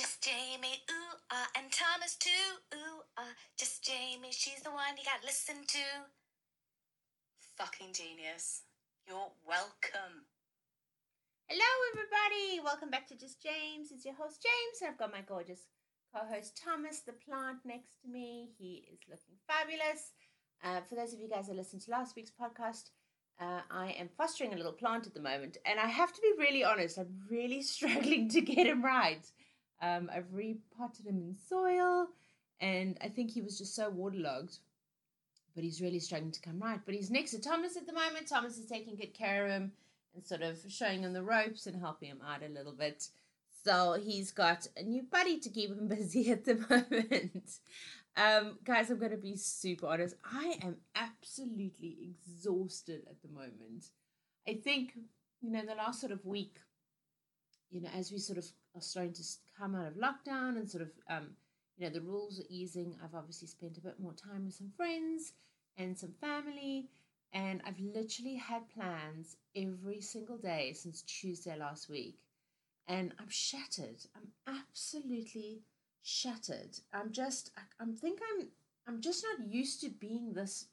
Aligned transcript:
Just 0.00 0.24
Jamie, 0.24 0.80
ooh, 0.88 1.16
ah, 1.30 1.48
and 1.58 1.70
Thomas 1.70 2.16
too, 2.16 2.48
ooh, 2.72 3.04
ah. 3.18 3.36
Just 3.58 3.84
Jamie, 3.84 4.32
she's 4.32 4.62
the 4.62 4.70
one 4.70 4.96
you 4.96 5.04
gotta 5.04 5.26
listen 5.26 5.56
to. 5.68 5.86
Fucking 7.58 7.92
genius. 7.92 8.62
You're 9.06 9.28
welcome. 9.46 10.24
Hello, 11.48 11.70
everybody. 11.92 12.64
Welcome 12.64 12.88
back 12.88 13.08
to 13.08 13.14
Just 13.14 13.42
James. 13.42 13.92
It's 13.92 14.06
your 14.06 14.14
host, 14.14 14.40
James. 14.40 14.80
And 14.80 14.88
I've 14.88 14.96
got 14.96 15.12
my 15.12 15.20
gorgeous 15.20 15.68
co 16.16 16.24
host, 16.24 16.58
Thomas, 16.64 17.00
the 17.00 17.12
plant, 17.12 17.58
next 17.66 18.00
to 18.00 18.08
me. 18.08 18.52
He 18.56 18.88
is 18.90 19.00
looking 19.04 19.36
fabulous. 19.46 20.16
Uh, 20.64 20.80
for 20.88 20.94
those 20.94 21.12
of 21.12 21.20
you 21.20 21.28
guys 21.28 21.48
that 21.48 21.56
listened 21.56 21.82
to 21.82 21.90
last 21.90 22.16
week's 22.16 22.32
podcast, 22.32 22.88
uh, 23.38 23.60
I 23.70 23.90
am 24.00 24.08
fostering 24.16 24.54
a 24.54 24.56
little 24.56 24.72
plant 24.72 25.06
at 25.06 25.12
the 25.12 25.20
moment, 25.20 25.58
and 25.66 25.78
I 25.78 25.88
have 25.88 26.14
to 26.14 26.20
be 26.22 26.32
really 26.42 26.64
honest, 26.64 26.96
I'm 26.96 27.20
really 27.28 27.60
struggling 27.76 28.30
to 28.30 28.40
get 28.40 28.66
him 28.66 28.82
right. 28.82 29.30
Um, 29.82 30.10
I've 30.14 30.32
repotted 30.32 31.06
him 31.06 31.18
in 31.18 31.36
soil, 31.48 32.08
and 32.60 32.98
I 33.00 33.08
think 33.08 33.30
he 33.30 33.40
was 33.40 33.58
just 33.58 33.74
so 33.74 33.88
waterlogged. 33.90 34.58
But 35.54 35.64
he's 35.64 35.80
really 35.80 35.98
struggling 35.98 36.32
to 36.32 36.40
come 36.40 36.60
right. 36.60 36.80
But 36.84 36.94
he's 36.94 37.10
next 37.10 37.32
to 37.32 37.40
Thomas 37.40 37.76
at 37.76 37.86
the 37.86 37.92
moment. 37.92 38.28
Thomas 38.28 38.56
is 38.56 38.66
taking 38.66 38.94
good 38.96 39.14
care 39.14 39.46
of 39.46 39.50
him 39.50 39.72
and 40.14 40.24
sort 40.24 40.42
of 40.42 40.58
showing 40.68 41.02
him 41.02 41.12
the 41.12 41.22
ropes 41.22 41.66
and 41.66 41.80
helping 41.80 42.08
him 42.08 42.20
out 42.26 42.42
a 42.42 42.52
little 42.52 42.72
bit. 42.72 43.08
So 43.64 43.98
he's 44.02 44.30
got 44.30 44.68
a 44.76 44.82
new 44.82 45.02
buddy 45.02 45.38
to 45.38 45.48
keep 45.48 45.70
him 45.70 45.88
busy 45.88 46.30
at 46.30 46.44
the 46.44 46.54
moment. 46.54 47.58
Um, 48.16 48.58
guys, 48.64 48.90
I'm 48.90 48.98
going 48.98 49.12
to 49.12 49.16
be 49.16 49.36
super 49.36 49.86
honest. 49.86 50.16
I 50.24 50.58
am 50.62 50.76
absolutely 50.94 51.96
exhausted 52.02 53.02
at 53.08 53.22
the 53.22 53.28
moment. 53.28 53.88
I 54.48 54.54
think, 54.54 54.94
you 55.40 55.50
know, 55.50 55.62
the 55.64 55.74
last 55.74 56.00
sort 56.00 56.12
of 56.12 56.24
week, 56.24 56.56
you 57.70 57.80
know, 57.80 57.88
as 57.96 58.12
we 58.12 58.18
sort 58.18 58.38
of 58.38 58.44
are 58.74 58.80
starting 58.80 59.12
to 59.12 59.22
come 59.58 59.74
out 59.74 59.86
of 59.86 59.94
lockdown 59.94 60.56
and 60.56 60.68
sort 60.68 60.82
of, 60.82 60.90
um, 61.08 61.28
you 61.76 61.86
know, 61.86 61.92
the 61.92 62.00
rules 62.00 62.40
are 62.40 62.48
easing, 62.48 62.96
I've 63.02 63.14
obviously 63.14 63.48
spent 63.48 63.78
a 63.78 63.80
bit 63.80 64.00
more 64.00 64.12
time 64.12 64.44
with 64.44 64.54
some 64.54 64.72
friends 64.76 65.32
and 65.76 65.96
some 65.96 66.12
family. 66.20 66.88
And 67.32 67.62
I've 67.64 67.78
literally 67.78 68.34
had 68.34 68.68
plans 68.70 69.36
every 69.54 70.00
single 70.00 70.36
day 70.36 70.72
since 70.74 71.02
Tuesday 71.02 71.56
last 71.56 71.88
week. 71.88 72.18
And 72.88 73.14
I'm 73.20 73.28
shattered. 73.28 74.04
I'm 74.16 74.32
absolutely 74.48 75.62
shattered. 76.02 76.78
I'm 76.92 77.12
just 77.12 77.52
I, 77.56 77.82
am 77.82 77.94
think 77.94 78.18
I'm 78.32 78.48
I'm 78.88 79.00
just 79.00 79.24
not 79.24 79.48
used 79.48 79.80
to 79.82 79.90
being 79.90 80.32
this 80.32 80.66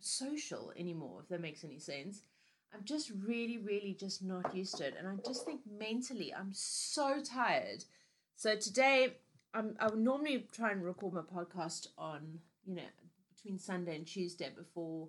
social 0.00 0.72
anymore, 0.76 1.20
if 1.22 1.28
that 1.28 1.40
makes 1.40 1.64
any 1.64 1.78
sense. 1.78 2.22
I'm 2.74 2.84
just 2.84 3.12
really, 3.26 3.58
really 3.58 3.96
just 3.98 4.22
not 4.22 4.54
used 4.54 4.76
to 4.78 4.86
it. 4.86 4.94
And 4.98 5.06
I 5.06 5.14
just 5.26 5.44
think 5.44 5.60
mentally 5.78 6.32
I'm 6.34 6.50
so 6.52 7.20
tired. 7.22 7.84
So 8.36 8.56
today 8.56 9.14
I'm 9.54 9.76
I 9.78 9.86
would 9.88 9.98
normally 9.98 10.46
try 10.52 10.72
and 10.72 10.84
record 10.84 11.12
my 11.12 11.20
podcast 11.20 11.88
on, 11.98 12.40
you 12.66 12.76
know, 12.76 12.82
between 13.34 13.58
Sunday 13.58 13.96
and 13.96 14.06
Tuesday 14.06 14.50
before 14.56 15.08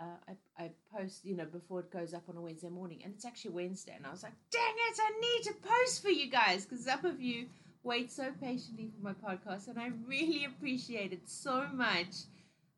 uh, 0.00 0.32
I, 0.58 0.64
I 0.64 0.70
post, 0.96 1.24
you 1.24 1.36
know, 1.36 1.44
before 1.44 1.80
it 1.80 1.90
goes 1.90 2.14
up 2.14 2.22
on 2.28 2.36
a 2.36 2.40
Wednesday 2.40 2.70
morning, 2.70 3.00
and 3.04 3.12
it's 3.14 3.24
actually 3.24 3.50
Wednesday, 3.50 3.92
and 3.94 4.06
I 4.06 4.10
was 4.10 4.22
like, 4.22 4.32
dang 4.50 4.62
it, 4.62 4.98
I 4.98 5.20
need 5.20 5.42
to 5.44 5.54
post 5.68 6.02
for 6.02 6.08
you 6.08 6.30
guys 6.30 6.64
because 6.64 6.84
some 6.86 7.04
of 7.04 7.20
you 7.20 7.46
wait 7.82 8.10
so 8.10 8.32
patiently 8.40 8.88
for 8.96 9.04
my 9.04 9.12
podcast, 9.12 9.68
and 9.68 9.78
I 9.78 9.90
really 10.06 10.46
appreciate 10.46 11.12
it 11.12 11.28
so 11.28 11.66
much. 11.72 12.24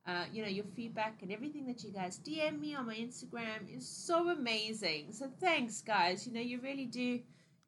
Uh, 0.05 0.25
you 0.33 0.42
know, 0.42 0.48
your 0.48 0.64
feedback 0.75 1.22
and 1.22 1.31
everything 1.31 1.64
that 1.67 1.84
you 1.84 1.92
guys 1.92 2.19
DM 2.19 2.58
me 2.58 2.75
on 2.75 2.86
my 2.86 2.95
Instagram 2.95 3.75
is 3.75 3.89
so 3.89 4.31
amazing. 4.31 5.12
So 5.12 5.31
thanks, 5.41 5.81
guys. 5.81 6.27
You 6.27 6.33
know, 6.33 6.41
you 6.41 6.61
really 6.61 6.86
do. 6.86 7.20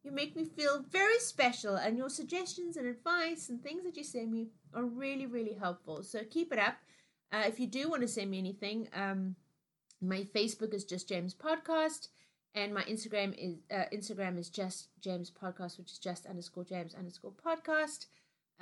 You 0.02 0.10
make 0.10 0.36
me 0.36 0.44
feel 0.44 0.84
very 0.90 1.18
special, 1.20 1.76
and 1.76 1.96
your 1.96 2.10
suggestions 2.10 2.76
and 2.76 2.86
advice 2.86 3.48
and 3.48 3.62
things 3.62 3.84
that 3.84 3.96
you 3.96 4.04
send 4.04 4.30
me 4.32 4.48
are 4.74 4.84
really, 4.84 5.26
really 5.26 5.54
helpful. 5.54 6.02
So 6.02 6.20
keep 6.28 6.52
it 6.52 6.58
up. 6.58 6.74
Uh, 7.32 7.44
if 7.46 7.58
you 7.58 7.66
do 7.66 7.88
want 7.88 8.02
to 8.02 8.08
send 8.08 8.30
me 8.30 8.38
anything, 8.38 8.88
um, 8.94 9.36
my 10.02 10.26
Facebook 10.34 10.74
is 10.74 10.84
just 10.84 11.08
James 11.08 11.34
Podcast 11.34 12.08
and 12.54 12.72
my 12.72 12.82
Instagram 12.84 13.34
is 13.36 13.56
uh, 13.70 13.84
Instagram 13.92 14.38
is 14.38 14.48
just 14.48 14.88
James 15.00 15.30
Podcast, 15.30 15.78
which 15.78 15.92
is 15.92 15.98
just 15.98 16.26
underscore 16.26 16.64
James 16.64 16.94
underscore 16.94 17.32
podcast. 17.32 18.06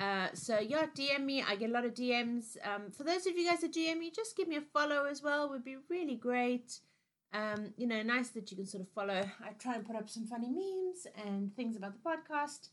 Uh, 0.02 0.26
so 0.34 0.58
yeah, 0.58 0.86
DM 0.96 1.24
me. 1.24 1.44
I 1.46 1.54
get 1.54 1.70
a 1.70 1.72
lot 1.72 1.84
of 1.84 1.94
DMs. 1.94 2.56
Um, 2.64 2.90
for 2.90 3.04
those 3.04 3.24
of 3.26 3.36
you 3.36 3.48
guys 3.48 3.60
that 3.60 3.72
DM 3.72 3.98
me, 4.00 4.10
just 4.10 4.36
give 4.36 4.48
me 4.48 4.56
a 4.56 4.60
follow 4.60 5.04
as 5.04 5.22
well. 5.22 5.48
Would 5.48 5.64
be 5.64 5.76
really 5.88 6.16
great. 6.16 6.80
Um, 7.32 7.72
you 7.76 7.86
know, 7.86 8.02
nice 8.02 8.30
that 8.30 8.50
you 8.50 8.56
can 8.56 8.66
sort 8.66 8.82
of 8.82 8.88
follow. 8.88 9.22
I 9.44 9.52
try 9.60 9.76
and 9.76 9.86
put 9.86 9.94
up 9.94 10.10
some 10.10 10.26
funny 10.26 10.48
memes 10.50 11.06
and 11.24 11.54
things 11.54 11.76
about 11.76 11.92
the 11.92 12.10
podcast. 12.10 12.70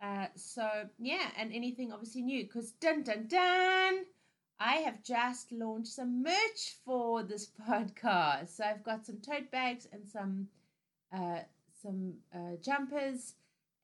Uh, 0.00 0.26
so 0.36 0.68
yeah, 1.00 1.30
and 1.36 1.52
anything 1.52 1.92
obviously 1.92 2.22
new 2.22 2.44
because 2.44 2.70
dun 2.72 3.02
dun 3.02 3.26
dun. 3.26 4.04
I 4.60 4.74
have 4.76 5.02
just 5.02 5.50
launched 5.50 5.92
some 5.92 6.22
merch 6.22 6.76
for 6.84 7.24
this 7.24 7.50
podcast. 7.68 8.56
So 8.56 8.64
I've 8.64 8.84
got 8.84 9.06
some 9.06 9.18
tote 9.18 9.50
bags 9.50 9.88
and 9.92 10.08
some 10.08 10.46
uh, 11.12 11.40
some 11.82 12.14
uh, 12.32 12.56
jumpers, 12.62 13.34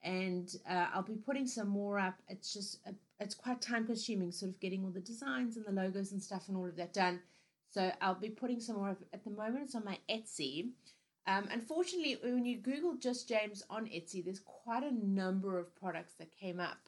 and 0.02 0.54
uh, 0.68 0.86
I'll 0.94 1.02
be 1.02 1.14
putting 1.14 1.46
some 1.46 1.68
more 1.68 1.98
up. 1.98 2.18
It's 2.28 2.52
just 2.52 2.80
a, 2.86 2.94
it's 3.20 3.34
quite 3.34 3.60
time 3.60 3.86
consuming, 3.86 4.32
sort 4.32 4.50
of 4.50 4.60
getting 4.60 4.84
all 4.84 4.90
the 4.90 5.00
designs 5.00 5.56
and 5.56 5.66
the 5.66 5.72
logos 5.72 6.12
and 6.12 6.22
stuff 6.22 6.48
and 6.48 6.56
all 6.56 6.66
of 6.66 6.76
that 6.76 6.92
done. 6.92 7.20
So 7.70 7.90
I'll 8.00 8.14
be 8.14 8.30
putting 8.30 8.60
some 8.60 8.76
more. 8.76 8.90
up. 8.90 9.02
At 9.12 9.24
the 9.24 9.30
moment, 9.30 9.64
it's 9.64 9.74
on 9.74 9.84
my 9.84 9.98
Etsy. 10.08 10.70
Um, 11.26 11.48
unfortunately, 11.50 12.18
when 12.22 12.46
you 12.46 12.58
Google 12.58 12.94
just 12.96 13.28
James 13.28 13.62
on 13.68 13.86
Etsy, 13.86 14.24
there's 14.24 14.40
quite 14.40 14.84
a 14.84 14.94
number 14.94 15.58
of 15.58 15.74
products 15.74 16.14
that 16.18 16.30
came 16.30 16.60
up. 16.60 16.78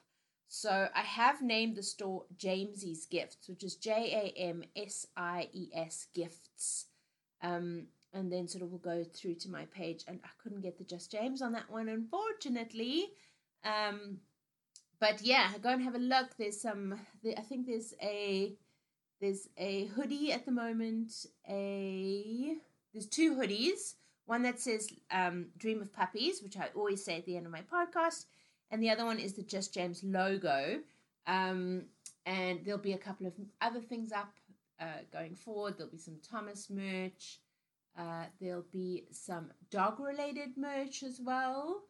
So 0.49 0.89
I 0.95 1.01
have 1.01 1.43
named 1.43 1.77
the 1.77 1.83
store 1.83 2.25
Jamsie's 2.39 3.05
Gifts, 3.05 3.49
which 3.49 3.63
is 3.63 3.77
J 3.77 4.33
A 4.37 4.41
M 4.41 4.65
S 4.77 5.07
I 5.17 5.49
E 5.53 5.69
S 5.75 6.07
Gifts. 6.15 6.87
Um, 7.43 7.89
and 8.13 8.33
then 8.33 8.49
sort 8.49 8.63
of 8.63 8.71
will 8.71 8.79
go 8.79 9.05
through 9.05 9.35
to 9.37 9.51
my 9.51 9.65
page, 9.67 10.05
and 10.09 10.19
I 10.25 10.29
couldn't 10.43 10.63
get 10.63 10.79
the 10.79 10.85
Just 10.85 11.11
James 11.13 11.43
on 11.43 11.53
that 11.53 11.71
one, 11.71 11.89
unfortunately. 11.89 13.11
Um, 13.65 14.19
but 15.01 15.23
yeah, 15.23 15.53
go 15.63 15.71
and 15.71 15.83
have 15.83 15.95
a 15.95 15.99
look. 15.99 16.37
There's 16.37 16.61
some. 16.61 16.99
I 17.25 17.43
think 17.43 17.67
there's 17.67 17.95
a 18.03 18.55
there's 19.21 19.49
a 19.57 19.87
hoodie 19.87 20.33
at 20.33 20.45
the 20.45 20.53
moment. 20.53 21.27
A 21.49 22.57
there's 22.93 23.07
two 23.07 23.35
hoodies. 23.35 23.95
One 24.27 24.43
that 24.43 24.61
says 24.61 24.89
um, 25.11 25.47
"Dream 25.57 25.81
of 25.83 25.93
Puppies," 25.93 26.43
which 26.43 26.57
I 26.57 26.69
always 26.75 27.05
say 27.05 27.17
at 27.17 27.27
the 27.27 27.37
end 27.37 27.47
of 27.47 27.53
my 27.53 27.63
podcast, 27.73 28.27
and 28.71 28.83
the 28.83 28.91
other 28.91 29.05
one 29.05 29.19
is 29.19 29.35
the 29.35 29.43
Just 29.43 29.73
James 29.75 30.03
logo. 30.03 30.81
Um, 31.27 31.85
and 32.27 32.61
there'll 32.65 32.81
be 32.81 32.93
a 32.95 32.99
couple 32.99 33.27
of 33.27 33.35
other 33.61 33.81
things 33.81 34.13
up 34.13 34.33
uh, 34.81 35.03
going 35.13 35.35
forward. 35.35 35.77
There'll 35.77 35.93
be 35.93 35.99
some 35.99 36.17
Thomas 36.29 36.69
merch. 36.71 37.39
Uh, 37.99 38.27
there'll 38.41 38.65
be 38.73 39.05
some 39.11 39.51
dog 39.71 39.99
related 39.99 40.57
merch 40.57 41.03
as 41.03 41.21
well 41.21 41.83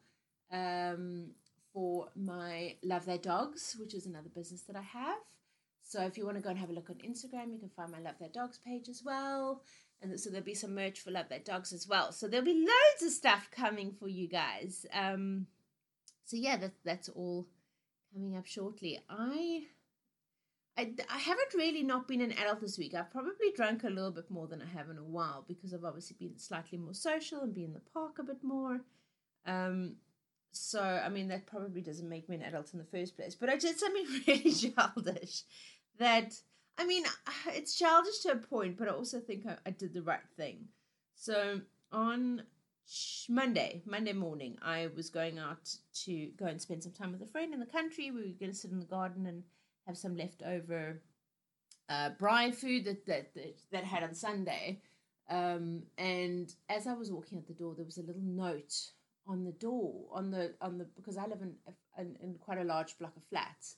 um, 0.51 1.27
for 1.71 2.09
my 2.15 2.75
Love 2.83 3.05
Their 3.05 3.19
Dogs, 3.19 3.75
which 3.79 3.93
is 3.93 4.07
another 4.07 4.29
business 4.33 4.63
that 4.63 4.75
I 4.75 4.81
have. 4.81 5.19
So 5.83 6.01
if 6.01 6.17
you 6.17 6.25
want 6.25 6.37
to 6.37 6.43
go 6.43 6.49
and 6.49 6.57
have 6.57 6.69
a 6.69 6.73
look 6.73 6.89
on 6.89 6.95
Instagram, 6.97 7.51
you 7.51 7.59
can 7.59 7.69
find 7.75 7.91
my 7.91 7.99
Love 7.99 8.15
Their 8.19 8.29
Dogs 8.29 8.59
page 8.65 8.89
as 8.89 9.03
well. 9.05 9.61
And 10.01 10.19
so 10.19 10.29
there'll 10.29 10.45
be 10.45 10.55
some 10.55 10.73
merch 10.73 10.99
for 10.99 11.11
Love 11.11 11.29
Their 11.29 11.39
Dogs 11.39 11.73
as 11.73 11.87
well. 11.87 12.11
So 12.11 12.27
there'll 12.27 12.45
be 12.45 12.53
loads 12.53 13.03
of 13.03 13.11
stuff 13.11 13.49
coming 13.51 13.91
for 13.91 14.07
you 14.07 14.27
guys. 14.27 14.85
Um, 14.93 15.47
so 16.25 16.37
yeah, 16.37 16.57
that, 16.57 16.73
that's 16.83 17.09
all 17.09 17.47
coming 18.13 18.35
up 18.37 18.45
shortly. 18.45 18.99
I, 19.09 19.63
I 20.79 21.17
haven't 21.17 21.53
really 21.55 21.83
not 21.83 22.07
been 22.07 22.21
an 22.21 22.31
adult 22.33 22.61
this 22.61 22.77
week. 22.77 22.93
I've 22.93 23.11
probably 23.11 23.51
drunk 23.55 23.83
a 23.83 23.89
little 23.89 24.11
bit 24.11 24.29
more 24.29 24.47
than 24.47 24.61
I 24.61 24.77
have 24.77 24.89
in 24.89 24.97
a 24.97 25.03
while 25.03 25.43
because 25.47 25.73
I've 25.73 25.83
obviously 25.83 26.15
been 26.19 26.37
slightly 26.37 26.77
more 26.77 26.93
social 26.93 27.41
and 27.41 27.53
been 27.53 27.65
in 27.65 27.73
the 27.73 27.81
park 27.93 28.19
a 28.19 28.23
bit 28.23 28.43
more. 28.43 28.81
Um, 29.45 29.95
so 30.51 30.81
I 30.81 31.09
mean 31.09 31.27
that 31.27 31.45
probably 31.45 31.81
doesn't 31.81 32.07
make 32.07 32.29
me 32.29 32.37
an 32.37 32.43
adult 32.43 32.73
in 32.73 32.79
the 32.79 32.85
first 32.85 33.15
place. 33.15 33.35
But 33.35 33.49
I 33.49 33.57
did 33.57 33.77
something 33.77 34.05
really 34.27 34.51
childish. 34.53 35.43
That 35.97 36.39
I 36.77 36.85
mean, 36.85 37.03
it's 37.47 37.77
childish 37.77 38.19
to 38.19 38.31
a 38.31 38.37
point, 38.37 38.77
but 38.77 38.87
I 38.87 38.91
also 38.91 39.19
think 39.19 39.45
I, 39.45 39.57
I 39.65 39.71
did 39.71 39.93
the 39.93 40.01
right 40.01 40.19
thing. 40.37 40.65
So 41.15 41.61
on 41.91 42.43
Monday, 43.27 43.81
Monday 43.85 44.13
morning, 44.13 44.57
I 44.61 44.87
was 44.95 45.09
going 45.09 45.37
out 45.37 45.75
to 46.05 46.29
go 46.37 46.45
and 46.45 46.61
spend 46.61 46.83
some 46.83 46.93
time 46.93 47.11
with 47.11 47.21
a 47.21 47.31
friend 47.31 47.53
in 47.53 47.59
the 47.59 47.65
country. 47.65 48.11
We 48.11 48.21
were 48.21 48.39
going 48.39 48.51
to 48.51 48.57
sit 48.57 48.71
in 48.71 48.79
the 48.79 48.85
garden 48.85 49.25
and 49.25 49.43
have 49.89 49.97
some 49.97 50.15
leftover 50.15 51.01
uh, 51.89 52.11
braai 52.21 52.53
food 52.53 52.85
that 52.85 53.05
that 53.07 53.33
that, 53.33 53.55
that 53.71 53.83
had 53.83 54.03
on 54.03 54.13
Sunday. 54.13 54.81
Um, 55.29 55.83
and 55.97 56.53
as 56.69 56.87
I 56.87 56.93
was 56.93 57.11
walking 57.11 57.37
out 57.39 57.47
the 57.47 57.53
door, 57.53 57.73
there 57.75 57.85
was 57.85 57.97
a 57.97 58.03
little 58.03 58.21
note 58.21 58.73
on 59.27 59.43
the 59.43 59.51
door 59.51 60.05
on 60.11 60.31
the 60.31 60.53
on 60.61 60.77
the 60.77 60.85
because 60.95 61.17
I 61.17 61.25
live 61.25 61.41
in 61.41 61.53
in, 61.97 62.15
in 62.21 62.35
quite 62.35 62.59
a 62.59 62.63
large 62.63 62.97
block 62.99 63.15
of 63.17 63.23
flats, 63.23 63.77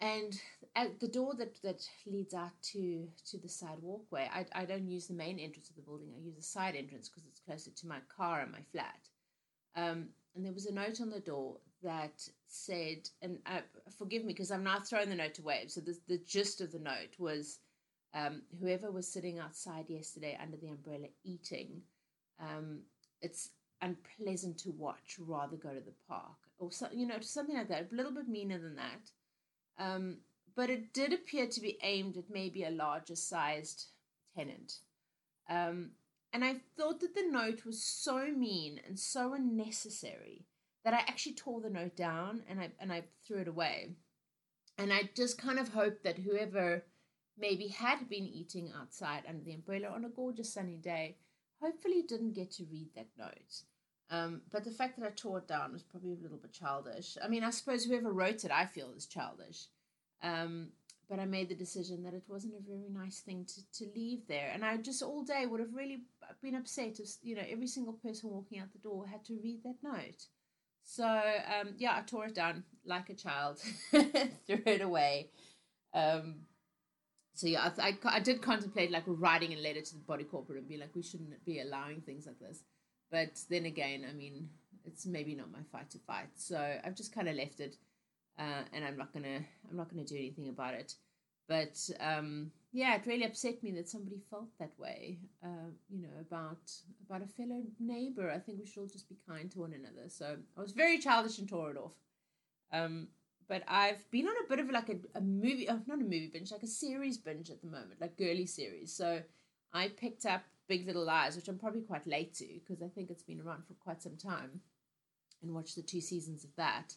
and 0.00 0.40
at 0.76 1.00
the 1.00 1.08
door 1.08 1.34
that 1.34 1.60
that 1.62 1.82
leads 2.06 2.34
out 2.34 2.56
to 2.72 3.08
to 3.26 3.38
the 3.38 3.48
side 3.48 3.78
walkway 3.82 4.28
i, 4.32 4.46
I 4.54 4.64
don't 4.64 4.88
use 4.88 5.06
the 5.06 5.14
main 5.14 5.38
entrance 5.38 5.68
of 5.68 5.76
the 5.76 5.82
building. 5.82 6.12
I 6.16 6.24
use 6.24 6.36
the 6.36 6.42
side 6.42 6.76
entrance 6.76 7.08
because 7.08 7.26
it's 7.28 7.40
closer 7.40 7.70
to 7.70 7.86
my 7.86 7.98
car 8.16 8.40
and 8.40 8.52
my 8.52 8.62
flat. 8.72 9.08
Um, 9.74 10.08
and 10.34 10.44
there 10.44 10.52
was 10.52 10.66
a 10.66 10.72
note 10.72 11.00
on 11.00 11.10
the 11.10 11.20
door 11.20 11.58
that 11.82 12.28
said, 12.46 13.08
and 13.20 13.38
uh, 13.46 13.60
forgive 13.98 14.24
me 14.24 14.32
because 14.32 14.50
I'm 14.50 14.64
now 14.64 14.80
throwing 14.80 15.08
the 15.08 15.16
note 15.16 15.38
away. 15.38 15.64
So 15.68 15.80
the 15.80 15.98
the 16.08 16.18
gist 16.18 16.60
of 16.60 16.72
the 16.72 16.78
note 16.78 17.18
was, 17.18 17.58
um, 18.14 18.42
whoever 18.60 18.90
was 18.90 19.08
sitting 19.08 19.38
outside 19.38 19.86
yesterday 19.88 20.38
under 20.40 20.56
the 20.56 20.68
umbrella 20.68 21.08
eating, 21.24 21.82
um, 22.40 22.80
it's 23.20 23.50
unpleasant 23.80 24.58
to 24.58 24.70
watch. 24.70 25.16
Rather 25.18 25.56
go 25.56 25.70
to 25.70 25.80
the 25.80 25.94
park 26.08 26.38
or 26.58 26.70
so, 26.70 26.88
you 26.92 27.06
know 27.06 27.20
something 27.20 27.56
like 27.56 27.68
that. 27.68 27.88
A 27.92 27.94
little 27.94 28.12
bit 28.12 28.28
meaner 28.28 28.58
than 28.58 28.76
that. 28.76 29.10
Um, 29.78 30.18
but 30.54 30.70
it 30.70 30.92
did 30.92 31.12
appear 31.12 31.46
to 31.46 31.60
be 31.60 31.78
aimed 31.82 32.16
at 32.16 32.30
maybe 32.30 32.64
a 32.64 32.70
larger 32.70 33.16
sized 33.16 33.86
tenant. 34.36 34.74
Um, 35.48 35.92
and 36.32 36.44
I 36.44 36.56
thought 36.76 37.00
that 37.00 37.14
the 37.14 37.26
note 37.30 37.64
was 37.66 37.82
so 37.82 38.26
mean 38.28 38.80
and 38.86 38.98
so 38.98 39.34
unnecessary 39.34 40.46
that 40.84 40.94
I 40.94 40.98
actually 40.98 41.34
tore 41.34 41.60
the 41.60 41.70
note 41.70 41.96
down 41.96 42.42
and 42.48 42.60
I 42.60 42.70
and 42.80 42.92
I 42.92 43.04
threw 43.26 43.38
it 43.38 43.48
away. 43.48 43.90
And 44.78 44.92
I 44.92 45.10
just 45.14 45.38
kind 45.38 45.58
of 45.58 45.68
hoped 45.68 46.02
that 46.04 46.18
whoever 46.18 46.84
maybe 47.38 47.68
had 47.68 48.08
been 48.08 48.26
eating 48.26 48.72
outside 48.78 49.22
under 49.28 49.44
the 49.44 49.54
umbrella 49.54 49.88
on 49.88 50.04
a 50.04 50.08
gorgeous 50.08 50.52
sunny 50.52 50.76
day, 50.76 51.16
hopefully 51.60 52.02
didn't 52.02 52.34
get 52.34 52.50
to 52.52 52.64
read 52.70 52.88
that 52.94 53.08
note. 53.18 53.62
Um, 54.10 54.42
but 54.50 54.64
the 54.64 54.70
fact 54.70 54.98
that 54.98 55.06
I 55.06 55.10
tore 55.10 55.38
it 55.38 55.48
down 55.48 55.72
was 55.72 55.82
probably 55.82 56.12
a 56.12 56.22
little 56.22 56.36
bit 56.36 56.52
childish. 56.52 57.16
I 57.22 57.28
mean, 57.28 57.44
I 57.44 57.50
suppose 57.50 57.84
whoever 57.84 58.12
wrote 58.12 58.44
it, 58.44 58.50
I 58.50 58.66
feel, 58.66 58.92
is 58.94 59.06
childish. 59.06 59.66
Um, 60.22 60.68
but 61.08 61.18
I 61.18 61.24
made 61.24 61.48
the 61.48 61.54
decision 61.54 62.02
that 62.04 62.14
it 62.14 62.22
wasn't 62.28 62.54
a 62.54 62.68
very 62.68 62.88
nice 62.90 63.20
thing 63.20 63.46
to, 63.46 63.84
to 63.84 63.90
leave 63.94 64.26
there. 64.28 64.50
And 64.52 64.64
I 64.64 64.76
just 64.76 65.02
all 65.02 65.22
day 65.22 65.46
would 65.46 65.60
have 65.60 65.74
really 65.74 66.02
been 66.42 66.54
upset 66.54 67.00
if, 67.00 67.10
you 67.22 67.34
know, 67.34 67.42
every 67.50 67.66
single 67.66 67.94
person 67.94 68.30
walking 68.30 68.58
out 68.58 68.72
the 68.72 68.78
door 68.78 69.06
had 69.06 69.24
to 69.26 69.38
read 69.42 69.62
that 69.64 69.76
note. 69.82 70.26
So, 70.82 71.04
um, 71.06 71.74
yeah, 71.78 71.96
I 71.96 72.02
tore 72.02 72.26
it 72.26 72.34
down 72.34 72.64
like 72.84 73.08
a 73.08 73.14
child, 73.14 73.58
threw 73.90 74.60
it 74.66 74.80
away. 74.80 75.30
Um, 75.94 76.40
so, 77.34 77.46
yeah, 77.46 77.70
I, 77.78 77.88
I, 77.88 77.96
I 78.16 78.20
did 78.20 78.42
contemplate 78.42 78.90
like 78.90 79.04
writing 79.06 79.52
a 79.52 79.56
letter 79.56 79.80
to 79.80 79.94
the 79.94 80.00
body 80.00 80.24
corporate 80.24 80.58
and 80.58 80.68
be 80.68 80.76
like, 80.76 80.94
we 80.94 81.02
shouldn't 81.02 81.44
be 81.44 81.60
allowing 81.60 82.00
things 82.00 82.26
like 82.26 82.38
this. 82.38 82.64
But 83.10 83.40
then 83.48 83.66
again, 83.66 84.04
I 84.08 84.12
mean, 84.12 84.48
it's 84.84 85.06
maybe 85.06 85.34
not 85.34 85.52
my 85.52 85.60
fight 85.70 85.90
to 85.90 85.98
fight. 85.98 86.30
So 86.34 86.58
I've 86.84 86.96
just 86.96 87.14
kind 87.14 87.28
of 87.28 87.36
left 87.36 87.60
it 87.60 87.76
uh, 88.38 88.62
and 88.72 88.84
I'm 88.84 88.96
not 88.96 89.12
gonna 89.12 89.40
I'm 89.70 89.76
not 89.76 89.90
gonna 89.90 90.04
do 90.04 90.16
anything 90.16 90.48
about 90.48 90.74
it. 90.74 90.94
But 91.48 91.78
um, 92.00 92.50
yeah, 92.72 92.94
it 92.94 93.06
really 93.06 93.24
upset 93.24 93.62
me 93.62 93.70
that 93.72 93.88
somebody 93.88 94.18
felt 94.30 94.48
that 94.58 94.72
way. 94.78 95.18
Uh, 95.44 95.70
you 95.90 96.00
know 96.00 96.20
about 96.20 96.72
about 97.06 97.22
a 97.22 97.26
fellow 97.26 97.62
neighbor. 97.78 98.30
I 98.30 98.38
think 98.38 98.58
we 98.58 98.66
should 98.66 98.80
all 98.80 98.86
just 98.86 99.08
be 99.08 99.16
kind 99.28 99.50
to 99.50 99.60
one 99.60 99.74
another. 99.74 100.08
So 100.08 100.36
I 100.56 100.60
was 100.60 100.72
very 100.72 100.98
childish 100.98 101.38
and 101.38 101.48
tore 101.48 101.70
it 101.70 101.76
off. 101.76 101.92
Um, 102.72 103.08
but 103.46 103.62
I've 103.68 104.10
been 104.10 104.26
on 104.26 104.34
a 104.44 104.48
bit 104.48 104.60
of 104.60 104.70
like 104.70 104.88
a, 104.88 104.96
a 105.18 105.20
movie, 105.20 105.68
oh, 105.68 105.80
not 105.86 106.00
a 106.00 106.04
movie 106.04 106.30
binge, 106.32 106.50
like 106.50 106.62
a 106.62 106.66
series 106.66 107.18
binge 107.18 107.50
at 107.50 107.60
the 107.60 107.66
moment, 107.66 108.00
like 108.00 108.16
girly 108.16 108.46
series. 108.46 108.94
So 108.96 109.20
I 109.74 109.88
picked 109.88 110.24
up 110.24 110.42
Big 110.66 110.86
Little 110.86 111.04
Lies, 111.04 111.36
which 111.36 111.48
I'm 111.48 111.58
probably 111.58 111.82
quite 111.82 112.06
late 112.06 112.32
to 112.36 112.46
because 112.46 112.82
I 112.82 112.88
think 112.88 113.10
it's 113.10 113.22
been 113.22 113.42
around 113.42 113.66
for 113.66 113.74
quite 113.74 114.02
some 114.02 114.16
time, 114.16 114.62
and 115.42 115.52
watched 115.52 115.76
the 115.76 115.82
two 115.82 116.00
seasons 116.00 116.44
of 116.44 116.50
that 116.56 116.94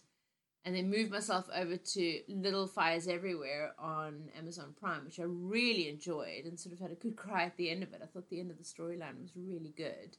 and 0.66 0.76
then 0.76 0.90
moved 0.90 1.12
myself 1.12 1.48
over 1.56 1.78
to 1.78 2.20
Little 2.28 2.66
Fires 2.66 3.08
Everywhere 3.08 3.74
on 3.78 4.30
Amazon 4.38 4.74
Prime, 4.80 5.06
which 5.06 5.20
I 5.20 5.24
really 5.26 5.88
enjoyed 5.88 6.46
and 6.46 6.60
sort 6.60 6.74
of 6.74 6.80
had 6.80 6.92
a 6.92 6.96
good 6.96 7.16
cry 7.16 7.44
at 7.44 7.56
the 7.56 7.70
end 7.70 7.84
of 7.84 7.94
it. 7.94 8.02
I 8.04 8.08
thought 8.08 8.30
the 8.30 8.40
end 8.40 8.50
of 8.50 8.58
the 8.58 8.64
storyline 8.64 9.22
was 9.22 9.32
really 9.36 9.74
good. 9.78 10.18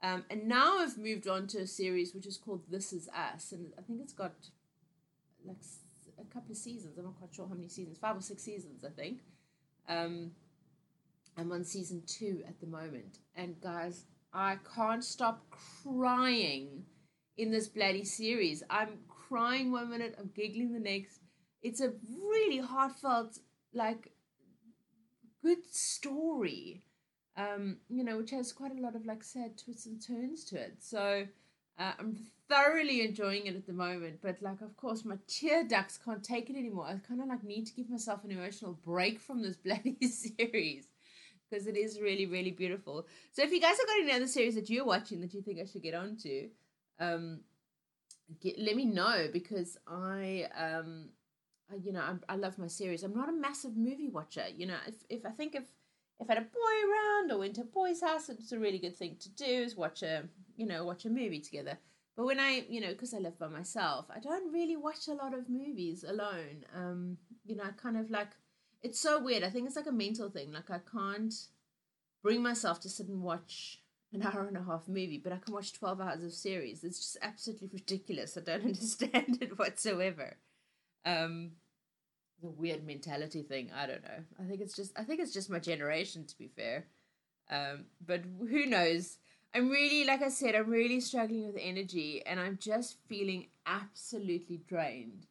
Um, 0.00 0.24
and 0.30 0.46
now 0.46 0.78
I've 0.78 0.98
moved 0.98 1.26
on 1.28 1.48
to 1.48 1.58
a 1.58 1.66
series 1.66 2.14
which 2.14 2.26
is 2.26 2.36
called 2.36 2.62
This 2.68 2.92
Is 2.92 3.08
Us, 3.08 3.52
and 3.52 3.72
I 3.78 3.82
think 3.82 4.00
it's 4.00 4.12
got 4.12 4.32
like 5.44 5.58
a 6.18 6.32
couple 6.32 6.52
of 6.52 6.56
seasons. 6.56 6.96
I'm 6.96 7.04
not 7.04 7.18
quite 7.18 7.34
sure 7.34 7.46
how 7.48 7.54
many 7.54 7.68
seasons, 7.68 7.98
five 7.98 8.16
or 8.16 8.20
six 8.20 8.42
seasons, 8.42 8.84
I 8.84 8.90
think. 8.90 9.20
Um, 9.88 10.32
I'm 11.36 11.50
on 11.52 11.64
season 11.64 12.02
two 12.06 12.42
at 12.46 12.60
the 12.60 12.66
moment, 12.66 13.18
and 13.36 13.60
guys, 13.60 14.04
I 14.32 14.58
can't 14.74 15.04
stop 15.04 15.44
crying 15.50 16.84
in 17.36 17.50
this 17.50 17.68
bloody 17.68 18.04
series. 18.04 18.62
I'm 18.68 18.98
crying 19.32 19.72
one 19.72 19.88
minute, 19.88 20.14
I'm 20.18 20.30
giggling 20.34 20.72
the 20.72 20.78
next. 20.78 21.20
It's 21.62 21.80
a 21.80 21.92
really 22.08 22.58
heartfelt, 22.58 23.38
like, 23.72 24.12
good 25.42 25.66
story, 25.70 26.82
um, 27.36 27.78
you 27.88 28.04
know, 28.04 28.18
which 28.18 28.30
has 28.30 28.52
quite 28.52 28.76
a 28.76 28.80
lot 28.80 28.94
of 28.94 29.06
like 29.06 29.24
sad 29.24 29.56
twists 29.56 29.86
and 29.86 30.04
turns 30.06 30.44
to 30.46 30.56
it. 30.56 30.76
So 30.80 31.26
uh, 31.78 31.92
I'm 31.98 32.16
thoroughly 32.48 33.02
enjoying 33.02 33.46
it 33.46 33.56
at 33.56 33.66
the 33.66 33.72
moment, 33.72 34.20
but 34.22 34.42
like, 34.42 34.60
of 34.60 34.76
course, 34.76 35.04
my 35.04 35.16
tear 35.26 35.64
ducts 35.64 35.98
can't 36.04 36.22
take 36.22 36.50
it 36.50 36.56
anymore. 36.56 36.86
I 36.86 36.96
kind 37.06 37.20
of 37.20 37.28
like 37.28 37.42
need 37.42 37.66
to 37.66 37.74
give 37.74 37.88
myself 37.88 38.24
an 38.24 38.32
emotional 38.32 38.78
break 38.84 39.18
from 39.18 39.42
this 39.42 39.56
bloody 39.64 39.96
series 40.08 40.88
because 41.48 41.66
it 41.66 41.76
is 41.76 42.00
really, 42.00 42.26
really 42.26 42.50
beautiful. 42.50 43.06
So 43.32 43.42
if 43.42 43.50
you 43.50 43.60
guys 43.60 43.78
have 43.78 43.86
got 43.86 44.00
any 44.02 44.12
other 44.12 44.26
series 44.26 44.54
that 44.54 44.70
you're 44.70 44.84
watching 44.84 45.20
that 45.20 45.34
you 45.34 45.42
think 45.42 45.58
I 45.58 45.64
should 45.64 45.82
get 45.82 45.94
onto, 45.94 46.48
um, 47.00 47.40
get, 48.40 48.58
let 48.58 48.76
me 48.76 48.84
know 48.84 49.28
because 49.32 49.78
I, 49.86 50.46
um, 50.56 51.10
I, 51.70 51.76
you 51.76 51.92
know, 51.92 52.00
I, 52.00 52.34
I 52.34 52.36
love 52.36 52.58
my 52.58 52.66
series. 52.66 53.02
I'm 53.02 53.14
not 53.14 53.28
a 53.28 53.32
massive 53.32 53.76
movie 53.76 54.08
watcher. 54.08 54.44
You 54.54 54.66
know, 54.66 54.76
if, 54.86 54.94
if 55.08 55.26
I 55.26 55.30
think 55.30 55.54
if 55.54 55.64
if 56.20 56.30
I 56.30 56.34
had 56.34 56.42
a 56.42 56.46
boy 56.46 56.88
around 56.88 57.32
or 57.32 57.38
went 57.38 57.56
to 57.56 57.62
a 57.62 57.64
boy's 57.64 58.00
house, 58.00 58.28
it's 58.28 58.52
a 58.52 58.58
really 58.58 58.78
good 58.78 58.96
thing 58.96 59.16
to 59.20 59.28
do 59.30 59.44
is 59.44 59.76
watch 59.76 60.02
a, 60.02 60.22
you 60.56 60.66
know, 60.66 60.84
watch 60.84 61.04
a 61.04 61.10
movie 61.10 61.40
together. 61.40 61.78
But 62.16 62.26
when 62.26 62.38
I, 62.38 62.64
you 62.68 62.80
know, 62.80 62.90
because 62.90 63.12
I 63.14 63.18
live 63.18 63.38
by 63.38 63.48
myself, 63.48 64.06
I 64.14 64.20
don't 64.20 64.52
really 64.52 64.76
watch 64.76 65.08
a 65.08 65.14
lot 65.14 65.34
of 65.34 65.48
movies 65.48 66.04
alone. 66.04 66.64
Um, 66.76 67.16
you 67.44 67.56
know, 67.56 67.64
I 67.64 67.70
kind 67.70 67.96
of 67.96 68.10
like, 68.10 68.28
it's 68.82 69.00
so 69.00 69.20
weird. 69.20 69.42
I 69.42 69.50
think 69.50 69.66
it's 69.66 69.76
like 69.76 69.86
a 69.86 69.92
mental 69.92 70.30
thing. 70.30 70.52
Like 70.52 70.70
I 70.70 70.78
can't 70.78 71.34
bring 72.22 72.42
myself 72.42 72.80
to 72.80 72.88
sit 72.88 73.08
and 73.08 73.22
watch 73.22 73.81
an 74.12 74.22
hour 74.22 74.46
and 74.46 74.56
a 74.56 74.62
half 74.62 74.88
movie, 74.88 75.20
but 75.22 75.32
I 75.32 75.38
can 75.38 75.54
watch 75.54 75.72
12 75.72 76.00
hours 76.00 76.22
of 76.22 76.32
series. 76.32 76.84
It's 76.84 76.98
just 76.98 77.18
absolutely 77.22 77.70
ridiculous. 77.72 78.36
I 78.36 78.40
don't 78.40 78.64
understand 78.64 79.38
it 79.40 79.58
whatsoever. 79.58 80.36
Um, 81.04 81.52
the 82.42 82.50
weird 82.50 82.84
mentality 82.86 83.42
thing. 83.42 83.70
I 83.74 83.86
don't 83.86 84.02
know. 84.02 84.24
I 84.40 84.48
think 84.48 84.60
it's 84.60 84.74
just 84.74 84.92
I 84.98 85.04
think 85.04 85.20
it's 85.20 85.32
just 85.32 85.50
my 85.50 85.58
generation 85.58 86.26
to 86.26 86.38
be 86.38 86.48
fair. 86.48 86.86
Um, 87.50 87.86
but 88.04 88.22
who 88.38 88.66
knows? 88.66 89.18
I'm 89.54 89.68
really 89.68 90.04
like 90.04 90.22
I 90.22 90.28
said, 90.28 90.54
I'm 90.54 90.70
really 90.70 91.00
struggling 91.00 91.46
with 91.46 91.58
energy 91.60 92.22
and 92.26 92.40
I'm 92.40 92.58
just 92.60 92.96
feeling 93.08 93.46
absolutely 93.66 94.62
drained. 94.68 95.26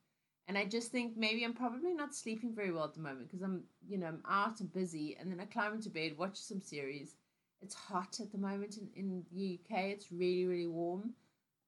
And 0.47 0.57
I 0.57 0.65
just 0.65 0.91
think 0.91 1.15
maybe 1.15 1.43
I'm 1.43 1.53
probably 1.53 1.93
not 1.93 2.13
sleeping 2.13 2.53
very 2.53 2.71
well 2.71 2.83
at 2.85 2.93
the 2.93 2.99
moment 2.99 3.29
because 3.29 3.41
I'm, 3.41 3.63
you 3.87 3.97
know, 3.97 4.07
I'm 4.07 4.23
out 4.27 4.59
and 4.59 4.71
busy 4.73 5.15
and 5.19 5.31
then 5.31 5.39
I 5.39 5.45
climb 5.45 5.73
into 5.73 5.89
bed, 5.89 6.17
watch 6.17 6.37
some 6.37 6.61
series 6.61 7.15
it's 7.61 7.75
hot 7.75 8.19
at 8.19 8.31
the 8.31 8.37
moment 8.37 8.77
in, 8.77 8.89
in 8.95 9.25
the 9.31 9.59
UK. 9.59 9.83
It's 9.85 10.11
really, 10.11 10.45
really 10.45 10.67
warm. 10.67 11.13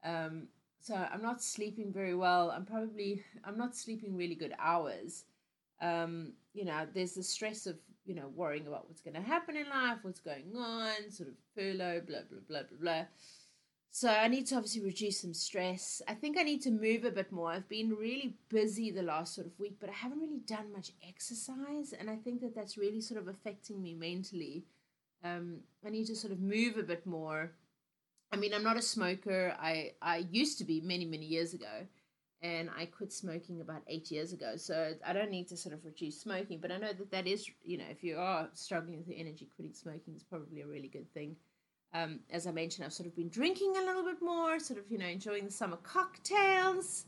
Um, 0.04 0.48
so 0.80 0.96
I'm 0.96 1.22
not 1.22 1.42
sleeping 1.42 1.94
very 1.94 2.16
well. 2.16 2.52
I'm 2.52 2.66
probably 2.66 3.24
I'm 3.46 3.58
not 3.58 3.76
sleeping 3.76 4.18
really 4.18 4.36
good 4.36 4.54
hours. 4.60 5.24
Um, 5.82 6.34
you 6.54 6.66
know, 6.66 6.86
there's 6.94 7.14
the 7.14 7.24
stress 7.24 7.66
of 7.68 7.78
you 8.06 8.16
know 8.16 8.30
worrying 8.36 8.68
about 8.68 8.90
what's 8.90 9.02
going 9.02 9.16
to 9.16 9.22
happen 9.22 9.56
in 9.56 9.70
life, 9.70 10.00
what's 10.02 10.20
going 10.20 10.54
on, 10.58 11.10
sort 11.10 11.30
of 11.30 11.36
furlough, 11.56 12.02
blah 12.02 12.20
blah 12.30 12.40
blah 12.48 12.64
blah 12.70 12.78
blah. 12.82 13.06
So 13.96 14.10
I 14.10 14.28
need 14.28 14.48
to 14.48 14.56
obviously 14.56 14.82
reduce 14.82 15.22
some 15.22 15.36
stress. 15.36 16.02
I 16.08 16.16
think 16.16 16.38
I 16.38 16.42
need 16.42 16.64
to 16.64 16.72
move 16.72 17.06
a 17.06 17.12
bit 17.12 17.32
more. 17.32 17.52
I've 17.52 17.70
been 17.70 17.92
really 17.92 18.36
busy 18.50 18.90
the 18.90 19.04
last 19.04 19.36
sort 19.36 19.46
of 19.46 19.60
week, 19.60 19.78
but 19.80 19.88
I 19.90 19.94
haven't 19.94 20.20
really 20.20 20.42
done 20.48 20.74
much 20.74 20.92
exercise, 21.08 21.94
and 21.98 22.10
I 22.10 22.16
think 22.16 22.42
that 22.42 22.56
that's 22.56 22.78
really 22.78 23.02
sort 23.02 23.22
of 23.22 23.28
affecting 23.28 23.82
me 23.82 23.94
mentally. 23.94 24.66
Um, 25.24 25.60
I 25.86 25.90
need 25.90 26.08
to 26.08 26.16
sort 26.16 26.34
of 26.34 26.40
move 26.40 26.78
a 26.78 26.84
bit 26.84 27.06
more. 27.06 27.52
I 28.32 28.36
mean, 28.36 28.54
I'm 28.54 28.64
not 28.64 28.78
a 28.78 28.82
smoker. 28.82 29.56
I 29.60 29.92
I 30.02 30.26
used 30.32 30.58
to 30.58 30.66
be 30.66 30.82
many 30.82 31.06
many 31.06 31.26
years 31.26 31.54
ago, 31.54 31.88
and 32.42 32.70
I 32.78 32.86
quit 32.86 33.14
smoking 33.14 33.62
about 33.62 33.84
eight 33.88 34.12
years 34.12 34.34
ago. 34.34 34.58
So 34.58 34.94
I 35.06 35.14
don't 35.14 35.32
need 35.32 35.48
to 35.50 35.58
sort 35.58 35.74
of 35.74 35.86
reduce 35.86 36.20
smoking. 36.20 36.60
But 36.60 36.72
I 36.72 36.78
know 36.78 36.94
that 36.94 37.12
that 37.12 37.28
is, 37.28 37.50
you 37.64 37.78
know, 37.78 37.86
if 37.90 38.04
you 38.04 38.18
are 38.18 38.50
struggling 38.54 38.98
with 38.98 39.08
your 39.08 39.20
energy, 39.20 39.50
quitting 39.56 39.74
smoking 39.74 40.16
is 40.16 40.24
probably 40.24 40.62
a 40.62 40.68
really 40.68 40.90
good 40.90 41.12
thing. 41.14 41.36
Um, 41.94 42.22
as 42.32 42.48
I 42.48 42.52
mentioned, 42.52 42.86
I've 42.86 42.94
sort 42.94 43.08
of 43.08 43.16
been 43.16 43.30
drinking 43.30 43.76
a 43.78 43.86
little 43.86 44.04
bit 44.04 44.20
more, 44.20 44.58
sort 44.60 44.80
of, 44.80 44.86
you 44.90 44.98
know, 44.98 45.06
enjoying 45.06 45.46
the 45.46 45.52
summer 45.52 45.78
cocktails. 45.78 47.06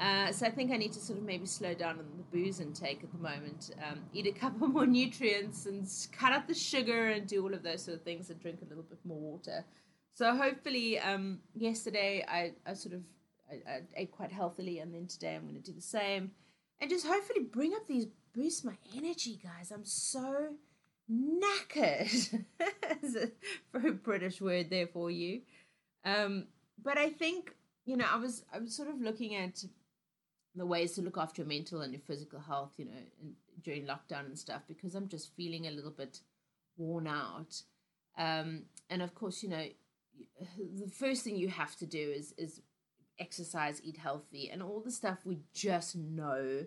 Uh, 0.00 0.32
so 0.32 0.46
I 0.46 0.50
think 0.50 0.72
I 0.72 0.78
need 0.78 0.92
to 0.92 0.98
sort 0.98 1.18
of 1.18 1.26
maybe 1.26 1.44
slow 1.44 1.74
down 1.74 1.98
on 1.98 2.06
the 2.16 2.22
booze 2.32 2.58
intake 2.58 3.04
at 3.04 3.12
the 3.12 3.18
moment, 3.18 3.70
um, 3.86 4.00
eat 4.14 4.26
a 4.26 4.32
couple 4.38 4.66
more 4.66 4.86
nutrients 4.86 5.66
and 5.66 5.86
cut 6.10 6.32
out 6.32 6.48
the 6.48 6.54
sugar 6.54 7.08
and 7.08 7.26
do 7.26 7.42
all 7.42 7.52
of 7.52 7.62
those 7.62 7.84
sort 7.84 7.98
of 7.98 8.02
things 8.02 8.30
and 8.30 8.40
drink 8.40 8.60
a 8.62 8.68
little 8.68 8.82
bit 8.82 8.98
more 9.04 9.18
water. 9.18 9.64
So 10.14 10.34
hopefully, 10.34 10.98
um, 10.98 11.40
yesterday 11.54 12.24
I, 12.26 12.52
I 12.66 12.72
sort 12.72 12.94
of 12.94 13.02
I, 13.50 13.70
I 13.70 13.80
ate 13.94 14.12
quite 14.12 14.32
healthily, 14.32 14.78
and 14.78 14.94
then 14.94 15.06
today 15.06 15.34
I'm 15.34 15.42
going 15.42 15.60
to 15.60 15.60
do 15.60 15.74
the 15.74 15.82
same, 15.82 16.30
and 16.80 16.88
just 16.88 17.06
hopefully 17.06 17.40
bring 17.40 17.74
up 17.74 17.86
these 17.86 18.06
boost 18.34 18.64
my 18.64 18.76
energy, 18.96 19.38
guys. 19.42 19.70
I'm 19.70 19.84
so 19.84 20.54
knackered. 21.10 22.44
That's 22.58 23.16
a 23.16 23.30
very 23.72 23.92
British 23.92 24.40
word 24.40 24.70
there 24.70 24.86
for 24.86 25.10
you. 25.10 25.42
Um, 26.04 26.46
but 26.82 26.96
I 26.96 27.10
think 27.10 27.54
you 27.84 27.96
know, 27.96 28.06
I 28.10 28.16
was 28.16 28.44
I 28.54 28.58
was 28.58 28.74
sort 28.74 28.88
of 28.88 29.00
looking 29.00 29.34
at 29.34 29.64
the 30.54 30.66
ways 30.66 30.92
to 30.92 31.02
look 31.02 31.16
after 31.16 31.42
your 31.42 31.48
mental 31.48 31.80
and 31.80 31.92
your 31.92 32.02
physical 32.02 32.40
health, 32.40 32.72
you 32.76 32.86
know, 32.86 32.92
in, 33.22 33.34
during 33.62 33.86
lockdown 33.86 34.26
and 34.26 34.38
stuff, 34.38 34.62
because 34.66 34.94
I'm 34.94 35.08
just 35.08 35.34
feeling 35.36 35.66
a 35.66 35.70
little 35.70 35.90
bit 35.90 36.20
worn 36.76 37.06
out. 37.06 37.62
Um, 38.18 38.64
and 38.88 39.02
of 39.02 39.14
course, 39.14 39.42
you 39.42 39.48
know, 39.48 39.64
the 40.58 40.90
first 40.90 41.22
thing 41.22 41.36
you 41.36 41.48
have 41.48 41.76
to 41.76 41.86
do 41.86 41.98
is 41.98 42.34
is 42.36 42.60
exercise, 43.18 43.80
eat 43.84 43.98
healthy, 43.98 44.50
and 44.50 44.62
all 44.62 44.80
the 44.80 44.90
stuff 44.90 45.18
we 45.24 45.40
just 45.54 45.96
know. 45.96 46.64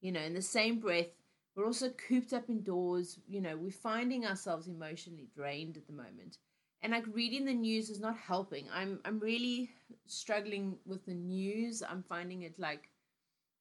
You 0.00 0.12
know, 0.12 0.20
in 0.20 0.34
the 0.34 0.42
same 0.42 0.80
breath, 0.80 1.06
we're 1.54 1.66
also 1.66 1.90
cooped 1.90 2.32
up 2.32 2.48
indoors. 2.48 3.18
You 3.28 3.40
know, 3.40 3.56
we're 3.56 3.70
finding 3.70 4.26
ourselves 4.26 4.68
emotionally 4.68 5.28
drained 5.34 5.76
at 5.76 5.86
the 5.86 5.92
moment. 5.92 6.38
And 6.82 6.92
like 6.92 7.04
reading 7.12 7.44
the 7.44 7.54
news 7.54 7.90
is 7.90 8.00
not 8.00 8.16
helping. 8.16 8.66
I'm 8.74 8.98
I'm 9.04 9.20
really 9.20 9.70
struggling 10.06 10.76
with 10.84 11.04
the 11.06 11.14
news. 11.14 11.82
I'm 11.88 12.02
finding 12.02 12.42
it 12.42 12.58
like 12.58 12.88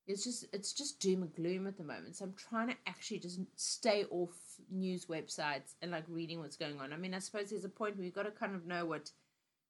it's 0.08 0.24
just 0.24 0.46
it's 0.52 0.74
just 0.74 1.00
doom 1.00 1.22
and 1.22 1.36
gloom 1.36 1.68
at 1.68 1.78
the 1.78 1.84
moment. 1.84 2.16
So 2.16 2.26
I'm 2.26 2.34
trying 2.34 2.70
to 2.70 2.76
actually 2.88 3.20
just 3.20 3.40
stay 3.56 4.06
off 4.10 4.36
news 4.70 5.06
websites 5.06 5.76
and 5.82 5.92
like 5.92 6.04
reading 6.08 6.40
what's 6.40 6.58
going 6.58 6.80
on. 6.80 6.94
I 6.94 6.98
mean, 6.98 7.14
I 7.14 7.20
suppose 7.20 7.50
there's 7.50 7.66
a 7.66 7.70
point 7.70 7.98
where 7.98 8.06
you've 8.06 8.16
got 8.16 8.24
to 8.24 8.32
kind 8.32 8.56
of 8.56 8.66
know 8.66 8.86
what 8.86 9.12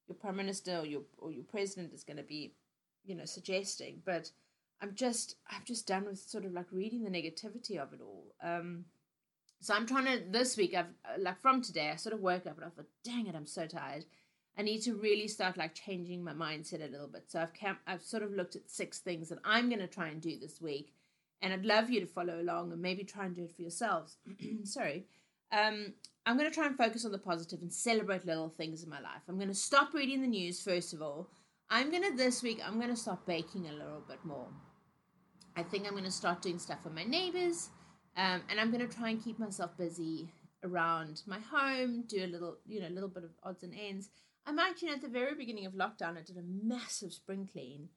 your 0.08 0.16
prime 0.16 0.38
minister 0.38 0.78
or 0.78 0.86
your 0.86 1.02
or 1.18 1.32
your 1.32 1.44
president 1.44 1.94
is 1.94 2.04
going 2.04 2.18
to 2.18 2.24
be, 2.24 2.54
you 3.06 3.16
know, 3.16 3.26
suggesting. 3.26 4.02
But 4.06 4.32
I'm 4.82 4.96
just 4.96 5.36
I'm 5.50 5.62
just 5.66 5.88
done 5.88 6.06
with 6.06 6.20
sort 6.20 6.46
of 6.46 6.54
like 6.54 6.72
reading 6.72 7.04
the 7.04 7.10
negativity 7.10 7.78
of 7.78 7.94
it 7.94 8.02
all. 8.02 8.34
Um, 8.42 8.86
so 9.60 9.76
I'm 9.76 9.86
trying 9.86 10.06
to 10.06 10.24
this 10.30 10.58
week. 10.58 10.74
I've 10.74 10.88
like 11.20 11.40
from 11.40 11.62
today. 11.62 11.92
I 11.92 11.98
sort 11.98 12.16
of 12.16 12.22
woke 12.22 12.48
up 12.48 12.56
and 12.56 12.66
I 12.66 12.70
thought, 12.70 12.88
dang 13.04 13.28
it, 13.28 13.36
I'm 13.36 13.46
so 13.46 13.68
tired. 13.68 14.06
I 14.58 14.64
need 14.64 14.82
to 14.84 14.96
really 14.96 15.28
start 15.28 15.58
like 15.58 15.74
changing 15.74 16.24
my 16.24 16.34
mindset 16.34 16.86
a 16.86 16.92
little 16.92 17.08
bit. 17.08 17.24
So 17.28 17.40
I've 17.40 17.54
camp, 17.54 17.80
I've 17.88 18.02
sort 18.02 18.24
of 18.24 18.34
looked 18.34 18.56
at 18.56 18.70
six 18.70 19.00
things 19.00 19.30
that 19.30 19.40
I'm 19.44 19.70
going 19.70 19.80
to 19.80 19.88
try 19.88 20.10
and 20.10 20.22
do 20.22 20.38
this 20.38 20.62
week, 20.62 20.94
and 21.42 21.54
I'd 21.54 21.66
love 21.66 21.90
you 21.90 22.00
to 22.02 22.06
follow 22.06 22.42
along 22.42 22.72
and 22.72 22.82
maybe 22.82 23.04
try 23.04 23.26
and 23.26 23.36
do 23.36 23.46
it 23.46 23.56
for 23.56 23.62
yourselves. 23.62 24.18
Sorry. 24.64 25.06
Um, 25.52 25.94
I'm 26.26 26.38
going 26.38 26.50
to 26.50 26.54
try 26.54 26.68
and 26.68 26.78
focus 26.78 27.04
on 27.06 27.12
the 27.12 27.18
positive 27.18 27.62
and 27.62 27.74
celebrate 27.74 28.26
little 28.26 28.50
things 28.50 28.84
in 28.84 28.90
my 28.90 29.02
life. 29.02 29.24
I'm 29.28 29.38
going 29.38 29.48
to 29.50 29.56
stop 29.56 29.94
reading 29.94 30.22
the 30.22 30.28
news 30.28 30.62
first 30.62 30.94
of 30.94 31.02
all. 31.02 31.30
I'm 31.70 31.90
going 31.90 32.04
to 32.04 32.16
this 32.16 32.44
week. 32.44 32.60
I'm 32.66 32.76
going 32.76 32.90
to 32.90 32.96
start 32.96 33.26
baking 33.26 33.68
a 33.68 33.74
little 33.74 34.04
bit 34.08 34.24
more. 34.24 34.48
I 35.56 35.64
think 35.64 35.86
I'm 35.86 35.92
going 35.92 36.04
to 36.04 36.12
start 36.12 36.42
doing 36.42 36.60
stuff 36.60 36.84
for 36.84 36.90
my 36.90 37.04
neighbors, 37.04 37.70
um, 38.16 38.42
and 38.50 38.60
I'm 38.60 38.72
going 38.72 38.88
to 38.88 38.94
try 38.94 39.10
and 39.10 39.24
keep 39.24 39.40
myself 39.40 39.78
busy 39.78 40.30
around 40.64 41.22
my 41.26 41.40
home. 41.40 42.04
Do 42.08 42.24
a 42.24 42.28
little, 42.28 42.58
you 42.68 42.82
know, 42.82 42.88
a 42.88 42.96
little 42.96 43.10
bit 43.10 43.24
of 43.24 43.32
odds 43.44 43.64
and 43.64 43.74
ends. 43.74 44.10
I 44.46 44.52
might, 44.52 44.82
you 44.82 44.88
know, 44.88 44.96
at 44.96 45.02
the 45.02 45.08
very 45.08 45.36
beginning 45.36 45.66
of 45.66 45.74
lockdown, 45.74 46.18
I 46.18 46.22
did 46.22 46.38
a 46.38 46.44
massive 46.44 47.14
spring 47.14 47.48
clean. 47.52 47.90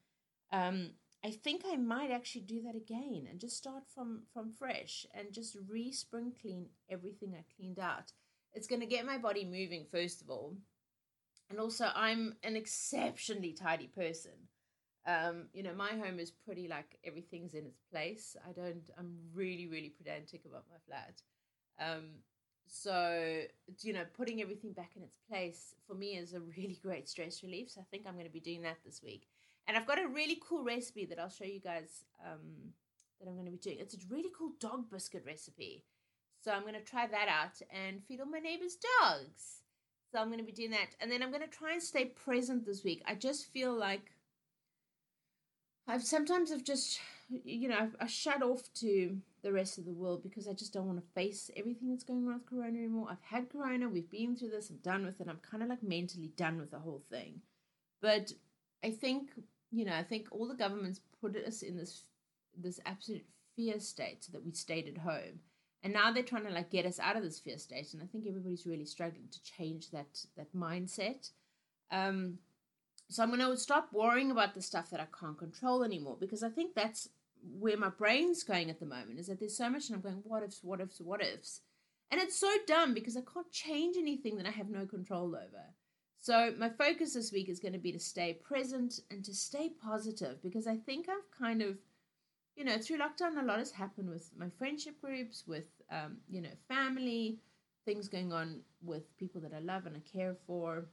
Um, 0.51 0.91
I 1.23 1.31
think 1.31 1.63
I 1.65 1.75
might 1.75 2.11
actually 2.11 2.41
do 2.41 2.61
that 2.63 2.75
again 2.75 3.27
and 3.29 3.39
just 3.39 3.57
start 3.57 3.83
from 3.93 4.23
from 4.31 4.51
fresh 4.51 5.07
and 5.11 5.33
just 5.33 5.57
re 5.67 5.91
spring 5.91 6.33
clean 6.39 6.67
everything 6.87 7.33
I 7.33 7.43
cleaned 7.55 7.79
out. 7.79 8.11
It's 8.53 8.67
going 8.67 8.81
to 8.81 8.85
get 8.85 9.07
my 9.07 9.17
body 9.17 9.43
moving 9.43 9.85
first 9.91 10.21
of 10.21 10.29
all, 10.29 10.55
and 11.49 11.59
also 11.59 11.89
I'm 11.95 12.35
an 12.43 12.55
exceptionally 12.55 13.53
tidy 13.53 13.87
person. 13.87 14.33
Um, 15.07 15.47
you 15.51 15.63
know, 15.63 15.73
my 15.73 15.91
home 15.93 16.19
is 16.19 16.29
pretty 16.29 16.67
like 16.67 16.99
everything's 17.03 17.55
in 17.55 17.65
its 17.65 17.81
place. 17.91 18.35
I 18.47 18.51
don't. 18.51 18.87
I'm 18.95 19.17
really 19.33 19.65
really 19.65 19.93
pedantic 19.97 20.41
about 20.45 20.65
my 20.69 20.77
flat. 20.85 21.21
Um, 21.79 22.09
so 22.67 23.41
you 23.81 23.93
know 23.93 24.03
putting 24.15 24.41
everything 24.41 24.71
back 24.71 24.91
in 24.95 25.03
its 25.03 25.17
place 25.29 25.75
for 25.87 25.93
me 25.93 26.17
is 26.17 26.33
a 26.33 26.39
really 26.39 26.79
great 26.83 27.07
stress 27.07 27.43
relief 27.43 27.69
so 27.69 27.81
i 27.81 27.83
think 27.91 28.05
i'm 28.07 28.13
going 28.13 28.25
to 28.25 28.31
be 28.31 28.39
doing 28.39 28.61
that 28.61 28.77
this 28.85 29.01
week. 29.03 29.27
And 29.67 29.75
i've 29.75 29.87
got 29.87 30.03
a 30.03 30.07
really 30.07 30.39
cool 30.47 30.63
recipe 30.63 31.05
that 31.05 31.19
i'll 31.19 31.29
show 31.29 31.45
you 31.45 31.59
guys 31.59 32.05
um, 32.23 32.73
that 33.19 33.27
i'm 33.27 33.35
going 33.35 33.45
to 33.45 33.51
be 33.51 33.57
doing. 33.57 33.77
It's 33.79 33.95
a 33.95 33.97
really 34.09 34.29
cool 34.37 34.51
dog 34.59 34.89
biscuit 34.91 35.23
recipe. 35.25 35.83
So 36.43 36.51
i'm 36.51 36.61
going 36.61 36.73
to 36.73 36.81
try 36.81 37.07
that 37.07 37.27
out 37.27 37.61
and 37.71 38.03
feed 38.03 38.19
all 38.19 38.27
my 38.27 38.39
neighbors 38.39 38.77
dogs. 39.01 39.61
So 40.11 40.19
i'm 40.19 40.27
going 40.27 40.39
to 40.39 40.45
be 40.45 40.51
doing 40.51 40.71
that. 40.71 40.95
And 41.01 41.11
then 41.11 41.23
i'm 41.23 41.31
going 41.31 41.41
to 41.41 41.47
try 41.47 41.73
and 41.73 41.83
stay 41.83 42.05
present 42.05 42.65
this 42.65 42.83
week. 42.83 43.03
I 43.07 43.15
just 43.15 43.47
feel 43.47 43.73
like 43.73 44.11
i've 45.87 46.03
sometimes 46.03 46.51
i've 46.51 46.63
just 46.63 46.99
you 47.29 47.67
know 47.69 47.77
i've, 47.77 47.95
i 47.99 48.07
shut 48.07 48.41
off 48.41 48.63
to 48.73 49.17
the 49.45 49.53
rest 49.53 49.77
of 49.77 49.85
the 49.85 49.93
world 49.93 50.23
because 50.23 50.47
I 50.47 50.53
just 50.53 50.73
don't 50.73 50.87
want 50.87 50.97
to 50.97 51.13
face 51.13 51.51
everything 51.55 51.91
that's 51.91 52.03
going 52.03 52.27
on 52.27 52.33
with 52.33 52.47
Corona 52.47 52.79
anymore. 52.79 53.09
I've 53.11 53.21
had 53.21 53.47
Corona, 53.47 53.87
we've 53.87 54.09
been 54.09 54.35
through 54.35 54.49
this, 54.49 54.71
I'm 54.71 54.77
done 54.77 55.05
with 55.05 55.21
it. 55.21 55.27
I'm 55.29 55.39
kind 55.47 55.61
of 55.61 55.69
like 55.69 55.83
mentally 55.83 56.31
done 56.35 56.57
with 56.57 56.71
the 56.71 56.79
whole 56.79 57.03
thing. 57.11 57.41
But 58.01 58.31
I 58.83 58.89
think, 58.89 59.29
you 59.71 59.85
know, 59.85 59.93
I 59.93 60.01
think 60.01 60.29
all 60.31 60.47
the 60.47 60.55
governments 60.55 60.99
put 61.21 61.35
us 61.37 61.61
in 61.61 61.77
this 61.77 62.05
this 62.57 62.79
absolute 62.87 63.25
fear 63.55 63.79
state 63.79 64.23
so 64.23 64.31
that 64.31 64.43
we 64.43 64.51
stayed 64.51 64.87
at 64.87 64.97
home. 64.97 65.41
And 65.83 65.93
now 65.93 66.11
they're 66.11 66.23
trying 66.23 66.45
to 66.45 66.51
like 66.51 66.71
get 66.71 66.87
us 66.87 66.99
out 66.99 67.15
of 67.15 67.21
this 67.21 67.37
fear 67.37 67.59
state. 67.59 67.93
And 67.93 68.01
I 68.01 68.07
think 68.07 68.25
everybody's 68.27 68.65
really 68.65 68.85
struggling 68.85 69.27
to 69.29 69.43
change 69.43 69.91
that 69.91 70.25
that 70.37 70.55
mindset. 70.55 71.29
Um, 71.91 72.39
so 73.09 73.21
I'm 73.21 73.29
going 73.29 73.41
to 73.41 73.57
stop 73.57 73.89
worrying 73.93 74.31
about 74.31 74.55
the 74.55 74.61
stuff 74.63 74.89
that 74.89 74.99
I 74.99 75.05
can't 75.19 75.37
control 75.37 75.83
anymore 75.83 76.17
because 76.19 76.41
I 76.41 76.49
think 76.49 76.73
that's 76.73 77.09
where 77.59 77.77
my 77.77 77.89
brain's 77.89 78.43
going 78.43 78.69
at 78.69 78.79
the 78.79 78.85
moment 78.85 79.19
is 79.19 79.27
that 79.27 79.39
there's 79.39 79.57
so 79.57 79.69
much 79.69 79.89
and 79.89 79.95
I'm 79.95 80.01
going, 80.01 80.21
what 80.23 80.43
ifs, 80.43 80.59
what 80.63 80.81
ifs, 80.81 80.99
what 80.99 81.21
ifs. 81.21 81.61
And 82.11 82.21
it's 82.21 82.37
so 82.37 82.51
dumb 82.67 82.93
because 82.93 83.17
I 83.17 83.21
can't 83.21 83.51
change 83.51 83.97
anything 83.97 84.37
that 84.37 84.45
I 84.45 84.51
have 84.51 84.69
no 84.69 84.85
control 84.85 85.35
over. 85.35 85.73
So 86.19 86.53
my 86.57 86.69
focus 86.69 87.13
this 87.13 87.31
week 87.31 87.49
is 87.49 87.59
going 87.59 87.73
to 87.73 87.79
be 87.79 87.91
to 87.91 87.99
stay 87.99 88.33
present 88.33 88.99
and 89.11 89.23
to 89.25 89.33
stay 89.33 89.71
positive 89.83 90.41
because 90.41 90.65
I 90.65 90.75
think 90.75 91.07
I've 91.07 91.37
kind 91.37 91.61
of, 91.61 91.77
you 92.55 92.63
know, 92.63 92.77
through 92.77 92.97
lockdown, 92.97 93.39
a 93.39 93.45
lot 93.45 93.59
has 93.59 93.71
happened 93.71 94.09
with 94.09 94.31
my 94.37 94.49
friendship 94.57 94.99
groups, 95.01 95.43
with, 95.45 95.67
um, 95.91 96.17
you 96.29 96.41
know, 96.41 96.49
family, 96.67 97.39
things 97.85 98.07
going 98.07 98.33
on 98.33 98.61
with 98.81 99.15
people 99.17 99.39
that 99.41 99.53
I 99.53 99.59
love 99.59 99.85
and 99.85 99.95
I 99.95 99.99
care 99.99 100.35
for. 100.47 100.85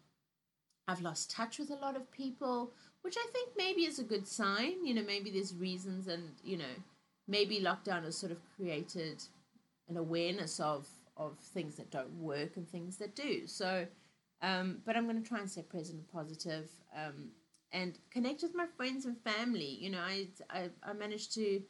I've 0.93 1.01
lost 1.01 1.31
touch 1.31 1.59
with 1.59 1.71
a 1.71 1.77
lot 1.77 1.97
of 1.97 2.11
people, 2.13 2.71
which 3.01 3.17
I 3.17 3.27
think 3.33 3.51
maybe 3.57 3.83
is 3.83 3.99
a 3.99 4.05
good 4.05 4.29
sign. 4.29 4.85
You 4.85 4.95
know, 4.95 5.03
maybe 5.03 5.31
there's 5.31 5.55
reasons, 5.55 6.07
and 6.07 6.25
you 6.45 6.59
know, 6.59 6.75
maybe 7.27 7.61
lockdown 7.61 8.05
has 8.05 8.17
sort 8.17 8.33
of 8.33 8.39
created 8.57 9.23
an 9.89 9.97
awareness 9.97 10.61
of 10.61 10.87
of 11.17 11.39
things 11.39 11.77
that 11.77 11.91
don't 11.91 12.13
work 12.21 12.57
and 12.57 12.69
things 12.69 12.99
that 12.99 13.15
do. 13.17 13.47
So, 13.47 13.87
um, 14.43 14.83
but 14.85 14.97
I'm 14.97 15.05
going 15.05 15.23
to 15.23 15.29
try 15.29 15.39
and 15.39 15.51
stay 15.51 15.63
present 15.63 15.99
and 15.99 16.13
positive, 16.13 16.69
um, 16.95 17.31
and 17.73 17.99
connect 18.11 18.43
with 18.43 18.55
my 18.55 18.67
friends 18.77 19.07
and 19.07 19.17
family. 19.23 19.79
You 19.81 19.91
know, 19.91 20.01
I 20.01 20.29
I, 20.51 20.71
I 20.83 20.93
managed 20.93 21.33
to 21.35 21.63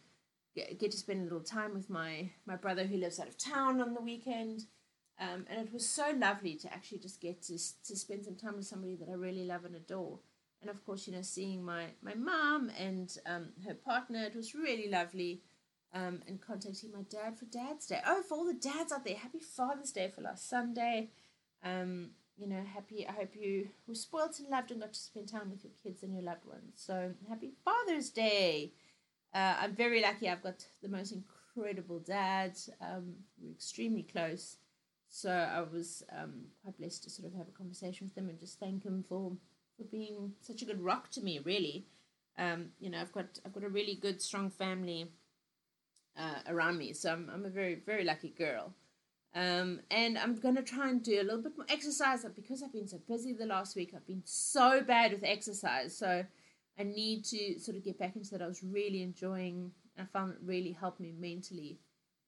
get, 0.57 0.81
get 0.81 0.91
to 0.91 0.97
spend 0.97 1.21
a 1.21 1.25
little 1.25 1.41
time 1.41 1.75
with 1.75 1.89
my 1.89 2.31
my 2.45 2.57
brother 2.57 2.85
who 2.85 2.97
lives 2.97 3.21
out 3.21 3.29
of 3.29 3.39
town 3.39 3.81
on 3.81 3.95
the 3.95 4.01
weekend. 4.01 4.65
Um, 5.21 5.47
and 5.49 5.61
it 5.61 5.73
was 5.73 5.89
so 5.89 6.13
lovely 6.17 6.57
to 6.57 6.73
actually 6.73 6.99
just 6.99 7.21
get 7.21 7.43
to, 7.43 7.55
to 7.55 7.97
spend 7.97 8.25
some 8.25 8.35
time 8.35 8.57
with 8.57 8.67
somebody 8.67 8.97
that 8.97 9.09
I 9.09 9.15
really 9.15 9.45
love 9.45 9.65
and 9.65 9.77
adore 9.77 10.19
and 10.63 10.71
of 10.71 10.85
course, 10.87 11.07
you 11.07 11.13
know, 11.13 11.23
seeing 11.23 11.63
my 11.65 11.87
my 12.01 12.15
mom 12.15 12.71
and 12.79 13.15
um, 13.27 13.49
her 13.67 13.75
partner, 13.75 14.23
it 14.23 14.35
was 14.35 14.55
really 14.55 14.89
lovely. 14.89 15.43
Um, 15.95 16.23
and 16.27 16.41
contacting 16.41 16.91
my 16.91 17.03
dad 17.03 17.39
for 17.39 17.45
Dad's 17.45 17.87
Day. 17.87 18.01
Oh, 18.07 18.23
for 18.23 18.39
all 18.39 18.47
the 18.47 18.55
dads 18.55 18.93
out 18.93 19.05
there, 19.05 19.15
happy 19.15 19.41
Father's 19.41 19.93
Day 19.93 20.11
for 20.15 20.23
last 20.23 20.49
Sunday. 20.49 21.11
Um, 21.63 22.13
you 22.39 22.47
know, 22.47 22.63
happy. 22.65 23.07
I 23.07 23.13
hope 23.13 23.37
you 23.37 23.69
were 23.87 23.95
spoiled 23.95 24.37
and 24.39 24.49
loved 24.49 24.71
and 24.71 24.81
got 24.81 24.95
to 24.95 24.99
spend 24.99 25.29
time 25.29 25.51
with 25.51 25.65
your 25.65 25.75
kids 25.83 26.03
and 26.03 26.15
your 26.15 26.23
loved 26.23 26.47
ones. 26.47 26.73
So 26.77 27.13
happy 27.29 27.53
Father's 27.63 28.09
Day. 28.09 28.73
Uh, 29.35 29.57
I'm 29.61 29.75
very 29.75 30.01
lucky. 30.01 30.31
I've 30.31 30.43
got 30.43 30.65
the 30.83 30.89
most 30.89 31.13
incredible 31.13 31.99
dad. 31.99 32.57
Um, 32.81 33.17
we're 33.39 33.53
extremely 33.53 34.05
close. 34.05 34.57
So 35.15 35.31
I 35.31 35.61
was 35.61 36.03
um, 36.11 36.47
quite 36.63 36.79
blessed 36.79 37.05
to 37.05 37.11
sort 37.11 37.31
of 37.31 37.37
have 37.37 37.47
a 37.47 37.59
conversation 37.59 38.07
with 38.07 38.17
him 38.17 38.31
and 38.31 38.41
just 38.41 38.59
thank 38.59 38.83
him 38.83 39.05
for 39.07 39.33
for 39.77 39.85
being 39.85 40.33
such 40.41 40.63
a 40.63 40.65
good 40.65 40.81
rock 40.81 41.11
to 41.11 41.21
me. 41.21 41.39
Really, 41.45 41.85
um, 42.39 42.71
you 42.81 42.89
know, 42.89 42.99
I've 42.99 43.13
got 43.13 43.39
I've 43.45 43.53
got 43.53 43.63
a 43.63 43.69
really 43.69 43.95
good, 43.95 44.23
strong 44.23 44.49
family 44.49 45.13
uh, 46.19 46.41
around 46.49 46.79
me, 46.79 46.95
so 46.95 47.13
I'm 47.13 47.31
I'm 47.33 47.45
a 47.45 47.51
very 47.51 47.75
very 47.75 48.05
lucky 48.05 48.31
girl. 48.31 48.73
Um, 49.35 49.81
and 49.91 50.17
I'm 50.17 50.37
going 50.37 50.57
to 50.57 50.63
try 50.63 50.89
and 50.89 51.03
do 51.03 51.21
a 51.21 51.25
little 51.25 51.43
bit 51.43 51.57
more 51.59 51.67
exercise 51.69 52.25
because 52.35 52.63
I've 52.63 52.73
been 52.73 52.89
so 52.89 52.99
busy 53.07 53.35
the 53.35 53.47
last 53.47 53.77
week. 53.77 53.93
I've 53.95 54.07
been 54.07 54.23
so 54.25 54.83
bad 54.83 55.13
with 55.13 55.25
exercise. 55.25 55.97
So 55.97 56.25
I 56.79 56.83
need 56.83 57.25
to 57.27 57.59
sort 57.59 57.77
of 57.77 57.85
get 57.85 57.99
back 57.99 58.17
into 58.17 58.31
that. 58.31 58.43
I 58.43 58.47
was 58.47 58.63
really 58.63 59.03
enjoying, 59.03 59.73
I 59.99 60.05
found 60.05 60.33
it 60.33 60.39
really 60.45 60.73
helped 60.73 61.01
me 61.01 61.15
mentally, 61.19 61.79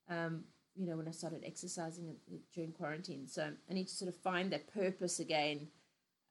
um, 0.09 0.45
you 0.77 0.87
know, 0.87 0.97
when 0.97 1.09
I 1.09 1.13
started 1.13 1.45
exercising 1.45 2.17
during 2.53 2.73
quarantine. 2.73 3.27
So 3.27 3.51
I 3.71 3.75
need 3.75 3.89
to 3.89 3.95
sort 3.95 4.09
of 4.09 4.17
find 4.17 4.53
that 4.53 4.73
purpose 4.73 5.21
again 5.21 5.69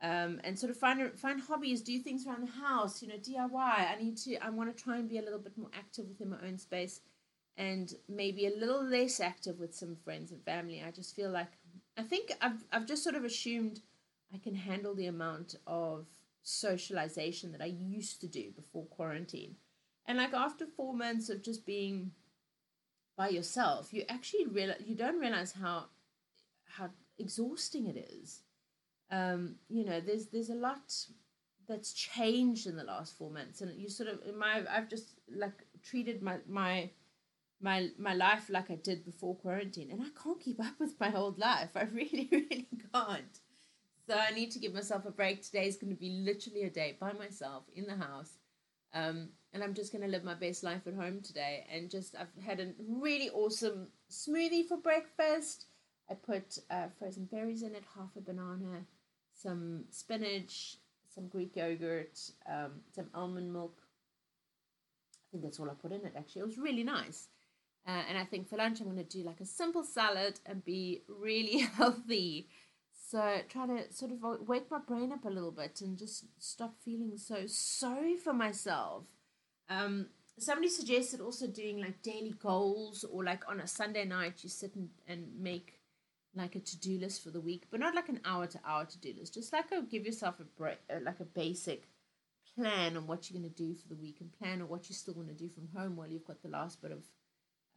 um, 0.02 0.42
and 0.44 0.60
sort 0.60 0.70
of 0.70 0.78
find 0.78 1.18
find 1.18 1.42
hobbies, 1.42 1.82
do 1.82 1.98
things 2.00 2.28
around 2.28 2.42
the 2.42 2.62
house, 2.62 3.02
you 3.02 3.08
know, 3.08 3.16
DIY. 3.16 3.56
I 3.56 3.96
need 4.00 4.18
to, 4.18 4.36
I 4.38 4.50
want 4.50 4.76
to 4.76 4.84
try 4.84 4.98
and 4.98 5.08
be 5.08 5.18
a 5.18 5.22
little 5.22 5.40
bit 5.40 5.58
more 5.58 5.70
active 5.74 6.08
within 6.10 6.30
my 6.30 6.38
own 6.46 6.58
space, 6.58 7.00
and 7.58 7.94
maybe 8.10 8.46
a 8.46 8.58
little 8.58 8.84
less 8.84 9.22
active 9.22 9.60
with 9.60 9.74
some 9.74 9.96
friends 9.96 10.32
and 10.32 10.44
family. 10.44 10.84
I 10.86 10.92
just 10.92 11.16
feel 11.16 11.32
like 11.32 11.54
I 11.98 12.04
think 12.04 12.34
I've 12.42 12.66
I've 12.74 12.86
just 12.86 13.04
sort 13.04 13.16
of 13.16 13.24
assumed 13.24 13.80
I 14.34 14.40
can 14.40 14.56
handle 14.56 14.94
the 14.94 15.08
amount 15.08 15.56
of 15.66 16.06
socialization 16.42 17.54
that 17.54 17.62
I 17.62 17.68
used 17.68 18.20
to 18.22 18.28
do 18.28 18.52
before 18.52 18.86
quarantine. 18.88 19.56
And 20.06 20.18
like 20.18 20.34
after 20.34 20.66
four 20.66 20.94
months 20.94 21.30
of 21.30 21.42
just 21.42 21.66
being 21.66 22.12
by 23.18 23.30
yourself, 23.30 23.94
you 23.94 24.04
actually 24.10 24.48
realize 24.48 24.82
you 24.86 24.96
don't 24.96 25.20
realize 25.20 25.54
how 25.54 25.86
how 26.66 26.90
exhausting 27.18 27.88
it 27.88 27.98
is. 27.98 28.42
Um, 29.12 29.56
you 29.70 29.86
know, 29.86 30.00
there's 30.00 30.28
there's 30.28 30.50
a 30.50 30.56
lot 30.56 30.94
that's 31.68 31.94
changed 31.94 32.68
in 32.68 32.76
the 32.76 32.84
last 32.84 33.18
four 33.18 33.30
months, 33.30 33.62
and 33.62 33.80
you 33.80 33.90
sort 33.90 34.10
of 34.10 34.36
my 34.36 34.64
I've 34.70 34.90
just 34.90 35.20
like 35.34 35.66
treated 35.84 36.22
my 36.22 36.38
my 36.48 36.90
my 37.62 37.90
my 37.98 38.14
life 38.14 38.50
like 38.50 38.72
I 38.72 38.76
did 38.76 39.06
before 39.06 39.36
quarantine, 39.36 39.92
and 39.92 40.02
I 40.02 40.10
can't 40.22 40.40
keep 40.40 40.60
up 40.60 40.80
with 40.80 41.00
my 41.00 41.14
old 41.14 41.38
life. 41.38 41.72
I 41.76 41.84
really 41.84 42.30
really 42.32 42.68
can't. 42.94 43.40
So 44.08 44.18
I 44.18 44.32
need 44.32 44.52
to 44.52 44.60
give 44.60 44.74
myself 44.74 45.06
a 45.06 45.12
break. 45.12 45.44
Today 45.44 45.68
is 45.68 45.78
going 45.78 45.94
to 45.94 46.00
be 46.00 46.10
literally 46.10 46.64
a 46.64 46.70
day 46.70 46.98
by 47.00 47.14
myself 47.14 47.64
in 47.74 47.86
the 47.86 47.96
house. 47.96 48.34
Um, 48.94 49.30
and 49.54 49.64
I'm 49.64 49.74
just 49.74 49.92
going 49.92 50.04
to 50.04 50.10
live 50.10 50.24
my 50.24 50.34
best 50.34 50.64
life 50.64 50.88
at 50.88 50.96
home 50.96 51.22
today. 51.22 51.66
And 51.72 51.90
just, 51.90 52.16
I've 52.16 52.44
had 52.44 52.60
a 52.60 52.70
really 52.88 53.30
awesome 53.30 53.88
smoothie 54.12 54.68
for 54.68 54.78
breakfast. 54.78 55.66
I 56.10 56.16
put 56.16 56.58
uh, 56.72 56.88
frozen 56.98 57.26
berries 57.26 57.62
in 57.62 57.76
it, 57.76 57.84
half 57.96 58.16
a 58.18 58.22
banana, 58.22 58.86
some 59.36 59.86
spinach, 59.92 60.78
some 61.14 61.28
Greek 61.28 61.56
yogurt, 61.56 62.20
um, 62.50 62.72
some 62.92 63.10
almond 63.14 63.54
milk. 63.54 63.78
I 65.14 65.26
think 65.32 65.44
that's 65.44 65.60
all 65.60 65.70
I 65.70 65.74
put 65.74 65.92
in 65.92 66.06
it 66.06 66.14
actually. 66.18 66.42
It 66.42 66.48
was 66.48 66.58
really 66.58 66.84
nice. 66.84 67.28
Uh, 67.88 68.02
and 68.10 68.18
I 68.18 68.26
think 68.26 68.50
for 68.50 68.58
lunch, 68.58 68.80
I'm 68.80 68.88
going 68.88 68.98
to 68.98 69.04
do 69.04 69.24
like 69.24 69.42
a 69.42 69.46
simple 69.46 69.84
salad 69.84 70.40
and 70.46 70.64
be 70.66 71.04
really 71.08 71.58
healthy. 71.78 72.48
So 73.10 73.40
try 73.50 73.68
to 73.68 73.94
sort 73.94 74.12
of 74.12 74.48
wake 74.48 74.72
my 74.72 74.80
brain 74.80 75.12
up 75.12 75.26
a 75.26 75.30
little 75.30 75.52
bit 75.52 75.82
and 75.82 75.98
just 75.98 76.26
stop 76.40 76.76
feeling 76.84 77.18
so 77.18 77.44
sorry 77.46 78.16
for 78.16 78.34
myself. 78.34 79.04
Um, 79.70 80.08
somebody 80.40 80.70
suggested 80.70 81.22
also 81.22 81.48
doing 81.48 81.80
like 81.80 82.02
daily 82.02 82.34
goals 82.42 83.04
or 83.04 83.24
like 83.24 83.44
on 83.50 83.60
a 83.60 83.68
Sunday 83.68 84.06
night 84.06 84.44
you 84.44 84.50
sit 84.50 84.76
and, 84.76 84.90
and 85.08 85.28
make 85.38 85.80
like 86.36 86.56
a 86.56 86.60
to-do 86.60 86.98
list 86.98 87.24
for 87.24 87.30
the 87.30 87.42
week, 87.42 87.66
but 87.70 87.80
not 87.80 87.96
like 87.96 88.10
an 88.10 88.20
hour 88.26 88.48
to 88.48 88.60
hour 88.66 88.86
to-do 88.86 89.14
list. 89.18 89.36
Just 89.36 89.54
like 89.54 89.72
a, 89.72 89.82
give 89.84 90.06
yourself 90.06 90.40
a 90.40 90.44
break, 90.44 90.80
uh, 90.90 91.00
like 91.04 91.20
a 91.20 91.26
basic 91.26 91.88
plan 92.56 92.98
on 92.98 93.08
what 93.08 93.30
you're 93.30 93.40
going 93.40 93.52
to 93.52 93.56
do 93.56 93.74
for 93.76 93.88
the 93.88 93.96
week 93.96 94.18
and 94.20 94.32
plan 94.40 94.62
on 94.62 94.68
what 94.68 94.90
you 94.90 94.96
still 94.96 95.14
want 95.14 95.28
to 95.28 95.34
do 95.34 95.50
from 95.50 95.70
home 95.76 95.96
while 95.96 96.08
you've 96.08 96.26
got 96.26 96.42
the 96.42 96.50
last 96.50 96.82
bit 96.82 96.92
of 96.92 97.04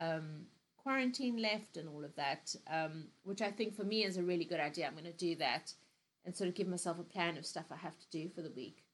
um, 0.00 0.46
quarantine 0.76 1.36
left 1.36 1.76
and 1.76 1.88
all 1.88 2.04
of 2.04 2.14
that, 2.16 2.54
um, 2.70 3.08
which 3.24 3.42
I 3.42 3.50
think 3.50 3.74
for 3.74 3.84
me 3.84 4.04
is 4.04 4.16
a 4.16 4.22
really 4.22 4.44
good 4.44 4.60
idea. 4.60 4.86
I'm 4.86 4.92
going 4.92 5.04
to 5.04 5.12
do 5.12 5.34
that 5.36 5.72
and 6.24 6.34
sort 6.34 6.48
of 6.48 6.54
give 6.54 6.68
myself 6.68 6.98
a 6.98 7.04
plan 7.04 7.36
of 7.36 7.46
stuff 7.46 7.66
I 7.70 7.76
have 7.76 7.98
to 7.98 8.10
do 8.10 8.28
for 8.34 8.42
the 8.42 8.50
week, 8.50 8.84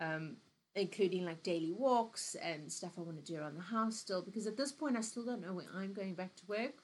um, 0.00 0.36
including 0.74 1.24
like 1.24 1.42
daily 1.42 1.72
walks 1.72 2.36
and 2.36 2.70
stuff 2.70 2.92
I 2.96 3.02
want 3.02 3.24
to 3.24 3.32
do 3.32 3.38
around 3.38 3.56
the 3.56 3.62
house 3.62 3.96
still, 3.96 4.22
because 4.22 4.46
at 4.46 4.56
this 4.56 4.72
point 4.72 4.96
I 4.96 5.00
still 5.00 5.24
don't 5.24 5.44
know 5.44 5.54
when 5.54 5.66
I'm 5.74 5.92
going 5.92 6.14
back 6.14 6.36
to 6.36 6.46
work. 6.46 6.82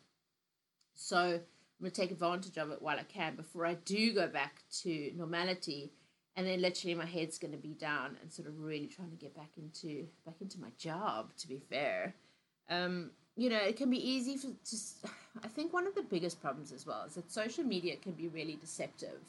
So 0.94 1.18
I'm 1.18 1.40
going 1.80 1.92
to 1.92 2.00
take 2.00 2.10
advantage 2.10 2.56
of 2.56 2.70
it 2.70 2.80
while 2.82 2.98
I 2.98 3.04
can 3.04 3.36
before 3.36 3.66
I 3.66 3.74
do 3.74 4.12
go 4.14 4.26
back 4.28 4.62
to 4.82 5.12
normality. 5.14 5.92
And 6.34 6.46
then 6.46 6.60
literally 6.60 6.94
my 6.94 7.06
head's 7.06 7.38
going 7.38 7.52
to 7.52 7.58
be 7.58 7.74
down 7.74 8.16
and 8.20 8.32
sort 8.32 8.48
of 8.48 8.58
really 8.60 8.86
trying 8.86 9.10
to 9.10 9.16
get 9.16 9.34
back 9.34 9.50
into 9.56 10.06
back 10.24 10.36
into 10.40 10.60
my 10.60 10.68
job. 10.78 11.30
To 11.38 11.48
be 11.48 11.58
fair, 11.70 12.14
um, 12.68 13.10
you 13.36 13.48
know, 13.48 13.58
it 13.58 13.76
can 13.76 13.90
be 13.90 14.10
easy 14.10 14.36
for 14.36 14.48
just. 14.68 15.06
I 15.44 15.48
think 15.48 15.72
one 15.72 15.86
of 15.86 15.94
the 15.94 16.02
biggest 16.02 16.40
problems 16.40 16.72
as 16.72 16.86
well 16.86 17.04
is 17.06 17.14
that 17.14 17.30
social 17.30 17.62
media 17.62 17.96
can 17.96 18.12
be 18.12 18.28
really 18.28 18.56
deceptive. 18.56 19.20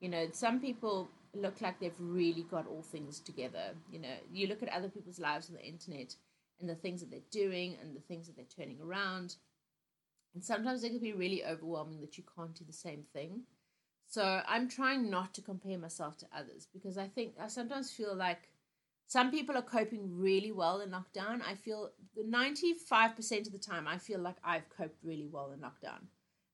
You 0.00 0.10
know, 0.10 0.28
some 0.32 0.60
people 0.60 1.08
look 1.34 1.60
like 1.60 1.78
they've 1.78 1.92
really 1.98 2.42
got 2.42 2.66
all 2.66 2.82
things 2.82 3.20
together. 3.20 3.74
You 3.90 4.00
know, 4.00 4.14
you 4.32 4.46
look 4.46 4.62
at 4.62 4.68
other 4.70 4.88
people's 4.88 5.18
lives 5.18 5.48
on 5.48 5.56
the 5.56 5.64
internet 5.64 6.14
and 6.60 6.68
the 6.68 6.74
things 6.74 7.00
that 7.00 7.10
they're 7.10 7.20
doing 7.30 7.76
and 7.80 7.94
the 7.94 8.00
things 8.00 8.26
that 8.26 8.36
they're 8.36 8.44
turning 8.56 8.80
around. 8.80 9.36
And 10.34 10.42
sometimes 10.42 10.84
it 10.84 10.90
can 10.90 11.00
be 11.00 11.12
really 11.12 11.44
overwhelming 11.44 12.00
that 12.00 12.18
you 12.18 12.24
can't 12.36 12.54
do 12.54 12.64
the 12.64 12.72
same 12.72 13.04
thing. 13.12 13.42
So 14.06 14.42
I'm 14.46 14.68
trying 14.68 15.10
not 15.10 15.34
to 15.34 15.42
compare 15.42 15.78
myself 15.78 16.16
to 16.18 16.26
others 16.34 16.66
because 16.72 16.96
I 16.96 17.08
think 17.08 17.34
I 17.40 17.48
sometimes 17.48 17.90
feel 17.90 18.14
like 18.14 18.48
some 19.06 19.30
people 19.30 19.56
are 19.56 19.62
coping 19.62 20.18
really 20.18 20.52
well 20.52 20.80
in 20.80 20.90
lockdown. 20.90 21.40
I 21.42 21.54
feel 21.54 21.90
95% 22.18 23.46
of 23.46 23.52
the 23.52 23.58
time, 23.58 23.86
I 23.86 23.98
feel 23.98 24.20
like 24.20 24.36
I've 24.44 24.68
coped 24.70 25.02
really 25.02 25.26
well 25.26 25.50
in 25.52 25.60
lockdown. 25.60 26.04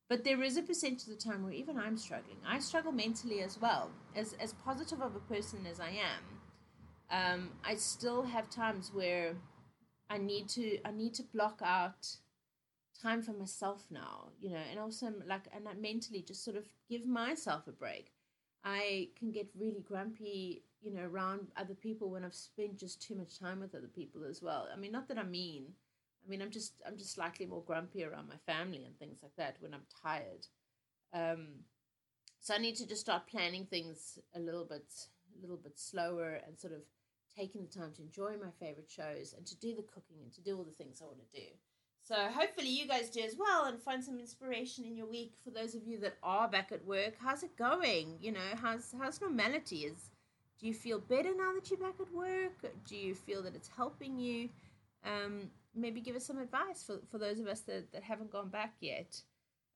But 0.09 0.25
there 0.25 0.43
is 0.43 0.57
a 0.57 0.63
percentage 0.63 1.03
of 1.03 1.09
the 1.09 1.17
time 1.17 1.43
where 1.43 1.53
even 1.53 1.79
I'm 1.79 1.97
struggling. 1.97 2.37
I 2.47 2.59
struggle 2.59 2.93
mentally 2.93 3.41
as 3.41 3.59
well. 3.61 3.91
As, 4.15 4.35
as 4.35 4.53
positive 4.53 5.01
of 5.01 5.17
a 5.17 5.21
person 5.21 5.67
as 5.67 5.81
I 5.81 5.91
am, 5.91 6.23
um, 7.11 7.51
I 7.65 7.75
still 7.77 8.23
have 8.23 8.51
times 8.51 8.91
where 8.93 9.35
I 10.11 10.19
need 10.19 10.49
to 10.51 10.79
I 10.87 10.91
need 10.91 11.15
to 11.15 11.23
block 11.23 11.61
out 11.65 12.17
time 13.01 13.23
for 13.23 13.33
myself 13.33 13.87
now, 13.91 14.29
you 14.41 14.51
know, 14.51 14.63
and 14.71 14.79
also 14.79 15.13
like 15.27 15.45
and 15.55 15.67
I 15.69 15.75
mentally 15.75 16.23
just 16.23 16.45
sort 16.45 16.57
of 16.57 16.65
give 16.89 17.07
myself 17.07 17.67
a 17.67 17.73
break. 17.73 18.13
I 18.63 19.09
can 19.19 19.31
get 19.31 19.49
really 19.59 19.81
grumpy 19.81 20.63
you 20.85 20.93
know, 20.93 21.03
around 21.03 21.49
other 21.57 21.75
people 21.75 22.11
when 22.11 22.25
I've 22.25 22.35
spent 22.35 22.79
just 22.79 23.01
too 23.01 23.15
much 23.15 23.39
time 23.39 23.61
with 23.61 23.75
other 23.75 23.89
people 23.89 24.23
as 24.29 24.43
well. 24.43 24.69
I 24.73 24.77
mean, 24.77 24.93
not 24.93 25.09
that 25.09 25.19
I'm 25.19 25.31
mean. 25.31 25.73
I 26.25 26.31
mean, 26.31 26.43
I'm 26.43 26.51
just 26.51 26.75
I'm 26.87 26.97
just 26.97 27.15
slightly 27.15 27.47
more 27.47 27.63
grumpy 27.63 28.05
around 28.05 28.29
my 28.29 28.39
family 28.47 28.85
and 28.85 28.99
things 28.99 29.19
like 29.23 29.37
that 29.37 29.57
when 29.61 29.75
I'm 29.75 29.87
tired. 30.03 30.47
Um, 31.13 31.47
so 32.41 32.55
I 32.55 32.59
need 32.59 32.77
to 32.77 32.87
just 32.87 33.01
start 33.01 33.27
planning 33.27 33.67
things 33.67 34.19
a 34.35 34.41
little 34.41 34.65
bit 34.65 34.87
a 35.37 35.41
little 35.41 35.57
bit 35.57 35.79
slower 35.79 36.41
and 36.47 36.59
sort 36.59 36.73
of 36.73 36.81
taking 37.37 37.63
the 37.63 37.79
time 37.79 37.93
to 37.97 38.03
enjoy 38.03 38.33
my 38.41 38.51
favorite 38.61 38.91
shows 38.91 39.35
and 39.37 39.47
to 39.47 39.57
do 39.59 39.75
the 39.75 39.83
cooking 39.83 40.19
and 40.23 40.33
to 40.33 40.41
do 40.41 40.57
all 40.57 40.65
the 40.65 40.71
things 40.71 41.01
I 41.03 41.07
want 41.07 41.19
to 41.19 41.41
do. 41.41 41.47
So 42.03 42.15
hopefully 42.15 42.69
you 42.69 42.87
guys 42.87 43.09
do 43.09 43.23
as 43.23 43.35
well 43.39 43.65
and 43.65 43.81
find 43.81 44.05
some 44.05 44.19
inspiration 44.19 44.85
in 44.85 44.95
your 44.95 45.07
week 45.07 45.33
for 45.43 45.51
those 45.51 45.75
of 45.75 45.87
you 45.87 45.99
that 46.01 46.17
are 46.23 46.49
back 46.49 46.71
at 46.71 46.85
work. 46.85 47.15
How's 47.19 47.43
it 47.43 47.57
going? 47.57 48.19
You 48.21 48.33
know, 48.33 48.51
how's 48.61 48.95
how's 48.99 49.21
normality? 49.21 49.87
Is 49.87 50.11
do 50.61 50.67
you 50.67 50.75
feel 50.75 50.99
better 51.01 51.35
now 51.35 51.53
that 51.55 51.71
you're 51.71 51.81
back 51.81 51.95
at 51.99 52.13
work? 52.13 52.53
Do 52.87 52.97
you 52.97 53.15
feel 53.15 53.43
that 53.43 53.55
it's 53.55 53.71
helping 53.75 54.19
you? 54.19 54.51
Um, 55.05 55.51
maybe 55.75 56.01
give 56.01 56.17
us 56.17 56.27
some 56.27 56.39
advice 56.39 56.83
for, 56.85 57.01
for 57.11 57.19
those 57.19 57.41
of 57.41 57.47
us 57.47 57.61
that, 57.63 57.93
that 57.93 58.03
haven't 58.03 58.31
gone 58.31 58.49
back 58.49 58.75
yet. 58.81 59.21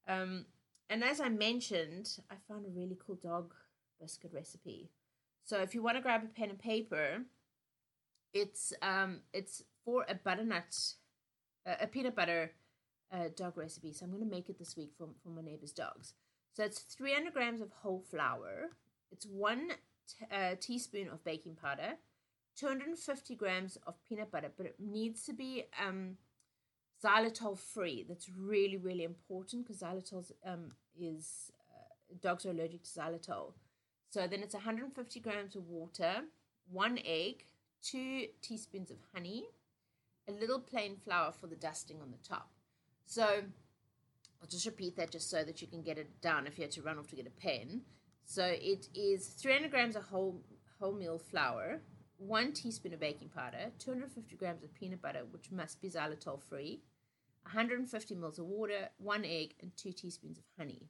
Um, 0.06 0.46
and 0.90 1.04
as 1.04 1.20
I 1.20 1.28
mentioned, 1.28 2.08
I 2.30 2.34
found 2.48 2.64
a 2.64 2.70
really 2.70 2.98
cool 3.04 3.16
dog 3.16 3.54
biscuit 4.00 4.32
recipe. 4.32 4.90
So 5.44 5.60
if 5.60 5.74
you 5.74 5.82
want 5.82 5.96
to 5.96 6.02
grab 6.02 6.22
a 6.24 6.26
pen 6.26 6.50
and 6.50 6.58
paper, 6.58 7.22
it's 8.32 8.72
um, 8.82 9.20
it's 9.32 9.62
for 9.84 10.04
a 10.08 10.14
butternut, 10.14 10.74
uh, 11.66 11.76
a 11.80 11.86
peanut 11.86 12.14
butter 12.14 12.52
uh, 13.12 13.28
dog 13.36 13.56
recipe. 13.56 13.92
So 13.92 14.04
I'm 14.04 14.12
going 14.12 14.22
to 14.22 14.30
make 14.30 14.48
it 14.48 14.58
this 14.58 14.76
week 14.76 14.92
for, 14.96 15.08
for 15.22 15.30
my 15.30 15.42
neighbor's 15.42 15.72
dogs. 15.72 16.14
So 16.52 16.64
it's 16.64 16.80
300 16.80 17.32
grams 17.32 17.60
of 17.60 17.70
whole 17.70 18.04
flour. 18.10 18.70
It's 19.10 19.26
one 19.26 19.70
a 20.30 20.56
teaspoon 20.56 21.08
of 21.08 21.24
baking 21.24 21.56
powder, 21.56 21.94
250 22.58 23.34
grams 23.36 23.78
of 23.86 23.94
peanut 24.04 24.30
butter, 24.30 24.50
but 24.56 24.66
it 24.66 24.76
needs 24.78 25.22
to 25.24 25.32
be 25.32 25.64
um, 25.86 26.16
xylitol 27.04 27.58
free. 27.58 28.04
That's 28.08 28.28
really, 28.36 28.76
really 28.76 29.04
important 29.04 29.66
because 29.66 29.82
xylitol 29.82 30.30
um, 30.44 30.72
is, 30.98 31.52
uh, 31.70 32.14
dogs 32.20 32.46
are 32.46 32.50
allergic 32.50 32.82
to 32.84 32.90
xylitol. 32.90 33.52
So 34.10 34.26
then 34.26 34.40
it's 34.40 34.54
150 34.54 35.20
grams 35.20 35.54
of 35.54 35.68
water, 35.68 36.22
one 36.70 36.98
egg, 37.04 37.44
two 37.82 38.26
teaspoons 38.42 38.90
of 38.90 38.96
honey, 39.14 39.44
a 40.28 40.32
little 40.32 40.58
plain 40.58 40.96
flour 40.96 41.32
for 41.32 41.46
the 41.46 41.56
dusting 41.56 42.00
on 42.00 42.10
the 42.10 42.28
top. 42.28 42.50
So 43.06 43.24
I'll 43.24 44.48
just 44.48 44.66
repeat 44.66 44.96
that 44.96 45.10
just 45.10 45.30
so 45.30 45.44
that 45.44 45.60
you 45.60 45.68
can 45.68 45.82
get 45.82 45.98
it 45.98 46.20
down 46.20 46.46
if 46.46 46.58
you 46.58 46.62
had 46.62 46.70
to 46.72 46.82
run 46.82 46.98
off 46.98 47.08
to 47.08 47.16
get 47.16 47.26
a 47.26 47.30
pen. 47.30 47.82
So 48.24 48.44
it 48.44 48.88
is 48.94 49.28
300 49.28 49.70
grams 49.70 49.96
of 49.96 50.04
whole 50.04 50.42
wholemeal 50.80 51.20
flour, 51.20 51.80
one 52.18 52.52
teaspoon 52.52 52.92
of 52.92 53.00
baking 53.00 53.28
powder, 53.28 53.70
250 53.78 54.36
grams 54.36 54.64
of 54.64 54.74
peanut 54.74 55.00
butter, 55.00 55.22
which 55.30 55.50
must 55.50 55.80
be 55.80 55.88
xylitol 55.88 56.42
free, 56.42 56.82
150 57.42 58.14
mils 58.16 58.38
of 58.38 58.44
water, 58.44 58.88
one 58.98 59.24
egg, 59.24 59.54
and 59.60 59.70
two 59.76 59.92
teaspoons 59.92 60.38
of 60.38 60.44
honey, 60.58 60.88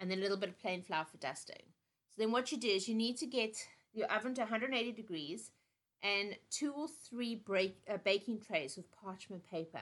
and 0.00 0.10
then 0.10 0.18
a 0.18 0.22
little 0.22 0.36
bit 0.36 0.48
of 0.48 0.58
plain 0.58 0.82
flour 0.82 1.06
for 1.10 1.16
dusting. 1.18 1.62
So 2.10 2.16
then 2.18 2.32
what 2.32 2.50
you 2.52 2.58
do 2.58 2.68
is 2.68 2.88
you 2.88 2.94
need 2.94 3.16
to 3.18 3.26
get 3.26 3.56
your 3.94 4.10
oven 4.12 4.34
to 4.34 4.42
180 4.42 4.92
degrees 4.92 5.50
and 6.02 6.36
two 6.50 6.72
or 6.72 6.86
three 6.88 7.34
break, 7.34 7.78
uh, 7.88 7.98
baking 8.04 8.40
trays 8.40 8.76
with 8.76 8.86
parchment 8.92 9.48
paper. 9.48 9.78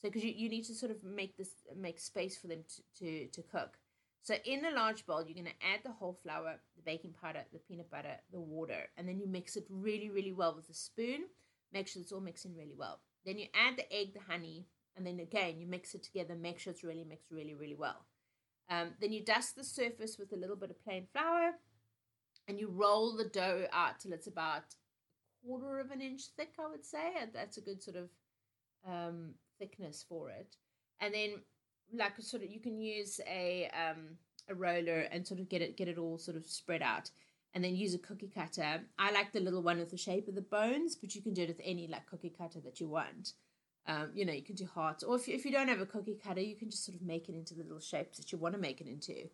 So 0.00 0.08
because 0.08 0.24
you, 0.24 0.32
you 0.34 0.48
need 0.48 0.64
to 0.64 0.74
sort 0.74 0.90
of 0.90 1.02
make 1.04 1.36
this 1.36 1.50
make 1.76 2.00
space 2.00 2.36
for 2.36 2.48
them 2.48 2.64
to, 2.68 3.04
to, 3.04 3.26
to 3.28 3.42
cook. 3.42 3.78
So 4.22 4.34
in 4.44 4.64
a 4.64 4.70
large 4.70 5.04
bowl, 5.04 5.24
you're 5.24 5.34
going 5.34 5.46
to 5.46 5.66
add 5.66 5.80
the 5.84 5.90
whole 5.90 6.18
flour, 6.22 6.60
the 6.76 6.82
baking 6.82 7.14
powder, 7.20 7.40
the 7.52 7.58
peanut 7.58 7.90
butter, 7.90 8.16
the 8.30 8.40
water, 8.40 8.88
and 8.96 9.08
then 9.08 9.18
you 9.18 9.26
mix 9.26 9.56
it 9.56 9.66
really, 9.68 10.10
really 10.10 10.32
well 10.32 10.54
with 10.54 10.70
a 10.70 10.74
spoon. 10.74 11.24
Make 11.72 11.88
sure 11.88 12.02
it's 12.02 12.12
all 12.12 12.20
mixing 12.20 12.54
really 12.54 12.74
well. 12.76 13.00
Then 13.26 13.38
you 13.38 13.46
add 13.54 13.76
the 13.76 13.92
egg, 13.92 14.14
the 14.14 14.20
honey, 14.32 14.66
and 14.96 15.06
then 15.06 15.18
again 15.18 15.58
you 15.58 15.66
mix 15.66 15.94
it 15.94 16.04
together. 16.04 16.36
Make 16.36 16.58
sure 16.58 16.72
it's 16.72 16.84
really 16.84 17.04
mixed 17.04 17.30
really, 17.30 17.54
really 17.54 17.74
well. 17.74 18.06
Um, 18.70 18.90
then 19.00 19.12
you 19.12 19.24
dust 19.24 19.56
the 19.56 19.64
surface 19.64 20.18
with 20.18 20.32
a 20.32 20.36
little 20.36 20.56
bit 20.56 20.70
of 20.70 20.82
plain 20.84 21.06
flour, 21.12 21.52
and 22.46 22.60
you 22.60 22.68
roll 22.68 23.16
the 23.16 23.24
dough 23.24 23.66
out 23.72 24.00
till 24.00 24.12
it's 24.12 24.28
about 24.28 24.62
a 24.62 25.46
quarter 25.46 25.80
of 25.80 25.90
an 25.90 26.00
inch 26.00 26.22
thick, 26.36 26.52
I 26.58 26.70
would 26.70 26.84
say. 26.84 27.12
That's 27.32 27.56
a 27.56 27.62
good 27.62 27.82
sort 27.82 27.96
of 27.96 28.08
um, 28.86 29.34
thickness 29.58 30.04
for 30.08 30.30
it. 30.30 30.56
And 31.00 31.12
then, 31.12 31.40
like, 31.92 32.20
sort 32.20 32.42
of, 32.42 32.50
you 32.50 32.60
can 32.60 32.78
use 32.78 33.20
a 33.28 33.68
um, 33.68 34.16
a 34.48 34.54
roller 34.54 35.06
and 35.10 35.26
sort 35.26 35.40
of 35.40 35.48
get 35.48 35.62
it 35.62 35.76
get 35.76 35.88
it 35.88 35.98
all 35.98 36.18
sort 36.18 36.36
of 36.36 36.46
spread 36.46 36.82
out 36.82 37.10
and 37.54 37.62
then 37.62 37.76
use 37.76 37.94
a 37.94 37.98
cookie 37.98 38.30
cutter. 38.34 38.80
I 38.98 39.12
like 39.12 39.32
the 39.32 39.40
little 39.40 39.62
one 39.62 39.78
with 39.78 39.90
the 39.90 39.96
shape 39.96 40.28
of 40.28 40.34
the 40.34 40.40
bones, 40.40 40.96
but 40.96 41.14
you 41.14 41.22
can 41.22 41.34
do 41.34 41.42
it 41.42 41.48
with 41.48 41.60
any 41.62 41.86
like 41.86 42.06
cookie 42.06 42.34
cutter 42.36 42.60
that 42.60 42.80
you 42.80 42.88
want. 42.88 43.32
Um, 43.86 44.10
you 44.14 44.24
know, 44.24 44.32
you 44.32 44.42
can 44.42 44.54
do 44.54 44.66
hearts, 44.66 45.02
or 45.02 45.16
if 45.16 45.26
you, 45.26 45.34
if 45.34 45.44
you 45.44 45.50
don't 45.50 45.68
have 45.68 45.80
a 45.80 45.86
cookie 45.86 46.16
cutter, 46.24 46.40
you 46.40 46.54
can 46.54 46.70
just 46.70 46.84
sort 46.84 46.94
of 46.94 47.02
make 47.02 47.28
it 47.28 47.34
into 47.34 47.54
the 47.54 47.64
little 47.64 47.80
shapes 47.80 48.16
that 48.18 48.30
you 48.30 48.38
want 48.38 48.54
to 48.54 48.60
make 48.60 48.80
it 48.80 48.86
into, 48.86 49.28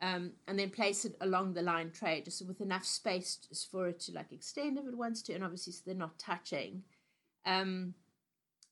um, 0.00 0.32
and 0.48 0.58
then 0.58 0.70
place 0.70 1.04
it 1.04 1.16
along 1.20 1.52
the 1.52 1.60
line 1.60 1.90
tray, 1.90 2.22
just 2.22 2.44
with 2.46 2.62
enough 2.62 2.86
space 2.86 3.36
just 3.36 3.70
for 3.70 3.88
it 3.88 4.00
to 4.00 4.12
like 4.12 4.32
extend 4.32 4.78
if 4.78 4.86
it 4.86 4.96
wants 4.96 5.20
to, 5.22 5.34
and 5.34 5.44
obviously 5.44 5.74
so 5.74 5.82
they're 5.84 5.94
not 5.94 6.18
touching. 6.18 6.82
Um, 7.44 7.94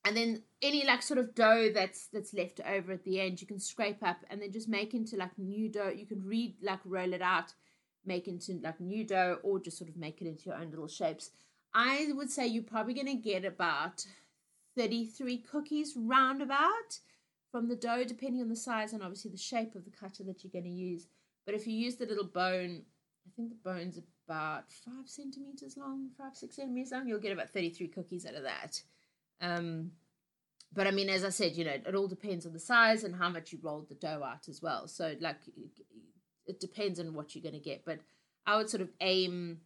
and 0.04 0.16
then 0.16 0.42
any 0.62 0.84
like 0.84 1.02
sort 1.02 1.18
of 1.18 1.34
dough 1.34 1.70
that's 1.74 2.08
that's 2.12 2.34
left 2.34 2.60
over 2.66 2.92
at 2.92 3.04
the 3.04 3.20
end, 3.20 3.40
you 3.40 3.46
can 3.46 3.60
scrape 3.60 4.02
up 4.02 4.18
and 4.30 4.40
then 4.40 4.52
just 4.52 4.68
make 4.68 4.94
into 4.94 5.16
like 5.16 5.36
new 5.38 5.68
dough. 5.68 5.92
You 5.94 6.06
can 6.06 6.24
read 6.24 6.56
like 6.62 6.80
roll 6.84 7.12
it 7.12 7.22
out 7.22 7.52
make 8.08 8.26
into 8.26 8.58
like 8.62 8.80
new 8.80 9.04
dough 9.04 9.38
or 9.42 9.60
just 9.60 9.78
sort 9.78 9.90
of 9.90 9.96
make 9.96 10.20
it 10.20 10.26
into 10.26 10.46
your 10.46 10.56
own 10.56 10.70
little 10.70 10.88
shapes. 10.88 11.30
I 11.74 12.08
would 12.14 12.30
say 12.30 12.46
you're 12.46 12.62
probably 12.62 12.94
going 12.94 13.06
to 13.06 13.14
get 13.14 13.44
about 13.44 14.04
33 14.76 15.38
cookies 15.38 15.94
roundabout 15.96 16.98
from 17.52 17.68
the 17.68 17.76
dough, 17.76 18.04
depending 18.04 18.40
on 18.40 18.48
the 18.48 18.56
size 18.56 18.92
and 18.92 19.02
obviously 19.02 19.30
the 19.30 19.36
shape 19.36 19.74
of 19.74 19.84
the 19.84 19.90
cutter 19.90 20.24
that 20.24 20.42
you're 20.42 20.50
going 20.50 20.64
to 20.64 20.70
use. 20.70 21.06
But 21.46 21.54
if 21.54 21.66
you 21.66 21.74
use 21.74 21.96
the 21.96 22.06
little 22.06 22.26
bone, 22.26 22.82
I 23.26 23.30
think 23.36 23.50
the 23.50 23.70
bone's 23.70 24.00
about 24.26 24.64
five 24.72 25.06
centimeters 25.06 25.76
long, 25.76 26.10
five, 26.16 26.34
six 26.34 26.56
centimeters 26.56 26.92
long, 26.92 27.06
you'll 27.06 27.20
get 27.20 27.32
about 27.32 27.50
33 27.50 27.88
cookies 27.88 28.26
out 28.26 28.34
of 28.34 28.42
that. 28.42 28.82
Um, 29.40 29.92
but 30.72 30.86
I 30.86 30.90
mean, 30.90 31.08
as 31.08 31.24
I 31.24 31.30
said, 31.30 31.56
you 31.56 31.64
know, 31.64 31.76
it 31.86 31.94
all 31.94 32.08
depends 32.08 32.46
on 32.46 32.52
the 32.52 32.58
size 32.58 33.04
and 33.04 33.14
how 33.14 33.28
much 33.28 33.52
you 33.52 33.58
rolled 33.62 33.88
the 33.88 33.94
dough 33.94 34.22
out 34.22 34.48
as 34.48 34.60
well. 34.60 34.86
So, 34.86 35.14
like, 35.20 35.38
it 36.46 36.60
depends 36.60 37.00
on 37.00 37.14
what 37.14 37.34
you're 37.34 37.42
going 37.42 37.54
to 37.54 37.60
get. 37.60 37.84
But 37.84 38.00
I 38.46 38.56
would 38.56 38.68
sort 38.68 38.82
of 38.82 38.90
aim, 39.00 39.60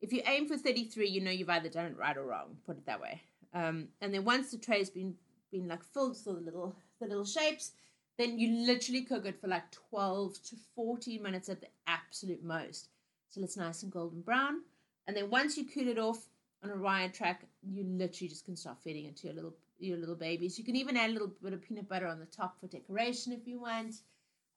if 0.00 0.12
you 0.12 0.22
aim 0.26 0.46
for 0.46 0.56
33, 0.56 1.08
you 1.08 1.20
know 1.20 1.30
you've 1.30 1.48
either 1.48 1.68
done 1.68 1.86
it 1.86 1.96
right 1.96 2.16
or 2.16 2.24
wrong, 2.24 2.58
put 2.66 2.76
it 2.76 2.86
that 2.86 3.00
way. 3.00 3.22
Um, 3.54 3.88
and 4.00 4.12
then 4.12 4.24
once 4.24 4.50
the 4.50 4.58
tray's 4.58 4.90
been 4.90 5.14
been 5.52 5.68
like 5.68 5.84
filled 5.84 6.10
with 6.10 6.24
the 6.24 6.32
little 6.32 6.74
the 7.00 7.06
little 7.06 7.24
shapes, 7.24 7.72
then 8.18 8.38
you 8.38 8.66
literally 8.66 9.02
cook 9.02 9.24
it 9.26 9.40
for 9.40 9.46
like 9.48 9.70
12 9.90 10.42
to 10.42 10.56
14 10.74 11.22
minutes 11.22 11.48
at 11.48 11.60
the 11.60 11.68
absolute 11.86 12.42
most. 12.42 12.88
So 13.28 13.40
it's 13.42 13.56
nice 13.56 13.82
and 13.82 13.92
golden 13.92 14.20
brown. 14.20 14.62
And 15.06 15.16
then 15.16 15.30
once 15.30 15.56
you 15.56 15.64
cool 15.64 15.88
it 15.88 15.98
off 15.98 16.26
on 16.64 16.70
a 16.70 16.76
rye 16.76 17.08
track, 17.08 17.44
you 17.62 17.84
literally 17.84 18.28
just 18.28 18.44
can 18.44 18.56
start 18.56 18.78
feeding 18.82 19.04
it 19.06 19.16
to 19.18 19.26
your 19.26 19.34
little 19.34 19.54
your 19.78 19.98
little 19.98 20.14
babies. 20.14 20.58
You 20.58 20.64
can 20.64 20.76
even 20.76 20.96
add 20.96 21.10
a 21.10 21.12
little 21.12 21.32
bit 21.42 21.52
of 21.52 21.62
peanut 21.62 21.88
butter 21.88 22.06
on 22.06 22.20
the 22.20 22.26
top 22.26 22.58
for 22.60 22.66
decoration 22.66 23.32
if 23.32 23.46
you 23.46 23.60
want. 23.60 23.96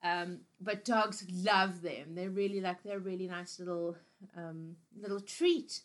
Um, 0.03 0.41
but 0.61 0.85
dogs 0.85 1.25
love 1.31 1.81
them. 1.81 2.15
They're 2.15 2.29
really 2.29 2.61
like 2.61 2.83
they're 2.83 2.99
really 2.99 3.27
nice 3.27 3.59
little 3.59 3.97
um, 4.35 4.75
little 4.99 5.19
treat. 5.19 5.81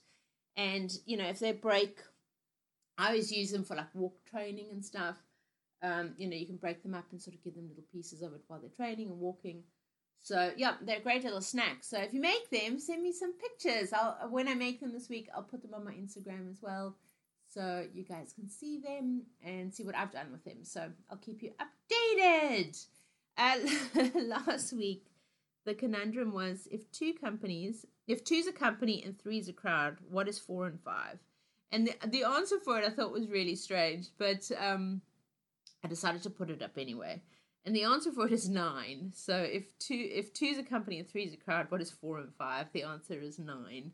And 0.57 0.93
you 1.07 1.17
know, 1.17 1.27
if 1.27 1.39
they 1.39 1.53
break, 1.53 2.01
I 2.99 3.09
always 3.09 3.33
use 3.33 3.51
them 3.51 3.65
for 3.65 3.75
like 3.75 3.95
walk 3.95 4.17
training 4.31 4.69
and 4.71 4.85
stuff. 4.85 5.17
Um, 5.83 6.15
you 6.17 6.29
know, 6.29 6.37
you 6.37 6.47
can 6.47 6.57
break 6.57 6.83
them 6.83 6.95
up 6.95 7.07
and 7.11 7.21
sort 7.21 7.35
of 7.35 7.43
give 7.43 7.55
them 7.55 7.69
little 7.69 7.85
pieces 7.91 8.23
of 8.23 8.33
it 8.35 8.43
while 8.47 8.61
they're 8.61 8.71
training 8.71 9.09
and 9.09 9.19
walking. 9.19 9.65
So 10.23 10.53
yeah, 10.57 10.75
they're 10.81 11.01
great 11.01 11.25
little 11.25 11.41
snacks. 11.41 11.89
So 11.89 11.99
if 11.99 12.15
you 12.15 12.21
make 12.21 12.49
them, 12.51 12.79
send 12.79 13.03
me 13.03 13.13
some 13.13 13.35
pictures. 13.35 13.93
I'll 13.93 14.29
when 14.31 14.49
I 14.49 14.55
make 14.55 14.81
them 14.81 14.93
this 14.93 15.09
week, 15.09 15.29
I'll 15.35 15.43
put 15.43 15.63
them 15.63 15.75
on 15.75 15.85
my 15.85 15.93
Instagram 15.93 16.51
as 16.51 16.63
well, 16.63 16.97
so 17.49 17.85
you 17.93 18.05
guys 18.05 18.33
can 18.33 18.49
see 18.49 18.79
them 18.79 19.23
and 19.45 19.75
see 19.75 19.85
what 19.85 19.97
I've 19.97 20.13
done 20.13 20.31
with 20.31 20.45
them. 20.45 20.65
So 20.65 20.91
I'll 21.11 21.19
keep 21.19 21.43
you 21.43 21.53
updated. 21.61 22.87
Uh, 23.37 23.57
last 24.15 24.73
week, 24.73 25.07
the 25.65 25.75
conundrum 25.75 26.33
was 26.33 26.69
if 26.71 26.91
two 26.93 27.15
companies, 27.15 27.87
if 28.07 28.25
two's 28.25 28.47
a 28.47 28.53
company 28.53 29.03
and 29.05 29.19
three's 29.19 29.49
a 29.49 29.53
crowd, 29.53 29.97
what 30.09 30.29
is 30.29 30.39
four 30.39 30.67
and 30.67 30.81
five? 30.81 31.19
And 31.71 31.87
the, 31.87 31.95
the 32.09 32.25
answer 32.25 32.59
for 32.61 32.79
it 32.79 32.85
I 32.85 32.91
thought 32.91 33.13
was 33.13 33.29
really 33.29 33.57
strange, 33.57 34.09
but 34.19 34.51
um, 34.59 35.01
I 35.85 35.89
decided 35.89 36.23
to 36.25 36.31
put 36.31 36.51
it 36.51 36.63
up 36.63 36.77
anyway. 36.77 37.23
And 37.65 37.77
the 37.77 37.85
answer 37.85 38.11
for 38.11 38.27
it 38.27 38.33
is 38.33 38.49
nine. 38.49 39.13
So 39.15 39.37
if 39.37 39.79
two 39.79 40.09
if 40.13 40.33
two's 40.33 40.59
a 40.59 40.63
company 40.65 40.99
and 40.99 41.09
three's 41.09 41.33
a 41.33 41.37
crowd, 41.37 41.71
what 41.71 41.81
is 41.81 41.91
four 41.91 42.19
and 42.19 42.35
five? 42.35 42.67
The 42.73 42.83
answer 42.83 43.15
is 43.15 43.39
nine. 43.39 43.93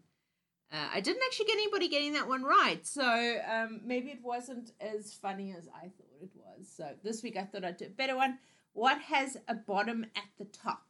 Uh, 0.73 0.89
I 0.95 1.01
didn't 1.01 1.23
actually 1.27 1.47
get 1.47 1.55
anybody 1.57 1.89
getting 1.89 2.13
that 2.13 2.29
one 2.29 2.43
right, 2.43 2.87
so 2.87 3.03
um, 3.03 3.81
maybe 3.87 4.11
it 4.11 4.23
wasn't 4.23 4.73
as 4.83 5.15
funny 5.15 5.55
as 5.57 5.67
I 5.75 5.85
thought 5.85 6.23
it 6.23 6.31
was. 6.35 6.69
So 6.69 6.91
this 7.03 7.23
week 7.23 7.39
I 7.39 7.45
thought 7.45 7.65
I'd 7.65 7.79
do 7.79 7.87
a 7.87 7.91
better 7.91 8.17
one. 8.17 8.39
What 8.75 9.01
has 9.01 9.37
a 9.49 9.55
bottom 9.55 10.05
at 10.15 10.29
the 10.39 10.45
top? 10.45 10.83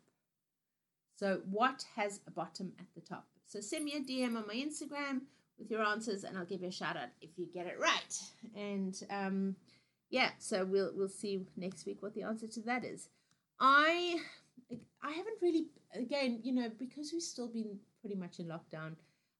So, 1.18 1.40
what 1.50 1.84
has 1.96 2.20
a 2.28 2.30
bottom 2.30 2.72
at 2.78 2.86
the 2.94 3.00
top? 3.00 3.26
So, 3.44 3.60
send 3.60 3.84
me 3.84 3.94
a 3.94 4.00
DM 4.00 4.36
on 4.36 4.46
my 4.46 4.54
Instagram 4.54 5.22
with 5.58 5.68
your 5.70 5.82
answers, 5.82 6.22
and 6.22 6.38
I'll 6.38 6.44
give 6.44 6.62
you 6.62 6.68
a 6.68 6.72
shout 6.72 6.96
out 6.96 7.08
if 7.20 7.30
you 7.36 7.46
get 7.52 7.66
it 7.66 7.76
right. 7.80 8.22
And 8.54 9.00
um, 9.10 9.56
yeah, 10.10 10.30
so 10.38 10.64
we'll 10.64 10.92
we'll 10.94 11.08
see 11.08 11.46
next 11.56 11.86
week 11.86 12.02
what 12.02 12.14
the 12.14 12.22
answer 12.22 12.46
to 12.46 12.60
that 12.62 12.84
is. 12.84 13.08
I 13.60 14.18
I 15.02 15.10
haven't 15.10 15.38
really 15.42 15.68
again, 15.94 16.40
you 16.42 16.52
know, 16.52 16.70
because 16.78 17.12
we've 17.12 17.22
still 17.22 17.48
been 17.48 17.78
pretty 18.00 18.16
much 18.16 18.38
in 18.38 18.46
lockdown. 18.46 18.94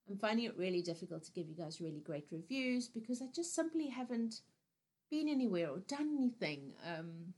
I'm 0.09 0.17
finding 0.19 0.47
it 0.47 0.57
really 0.57 0.81
difficult 0.81 1.25
to 1.25 1.33
give 1.33 1.49
you 1.49 1.55
guys 1.55 1.81
really 1.81 2.01
great 2.01 2.27
reviews 2.31 2.89
because 2.89 3.21
I 3.21 3.27
just 3.35 3.55
simply 3.55 3.89
haven't 3.89 4.41
been 5.11 5.29
anywhere 5.29 5.69
or 5.69 5.79
done 5.81 6.17
anything. 6.17 6.73
Um, 6.87 7.35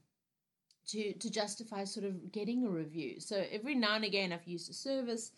to 0.90 1.12
to 1.14 1.30
justify 1.30 1.84
sort 1.84 2.06
of 2.06 2.32
getting 2.32 2.64
a 2.64 2.68
review. 2.68 3.20
So 3.20 3.44
every 3.50 3.74
now 3.74 3.94
and 3.94 4.04
again 4.04 4.32
I've 4.32 4.46
used 4.46 4.70
a 4.70 4.74
service, 4.74 5.32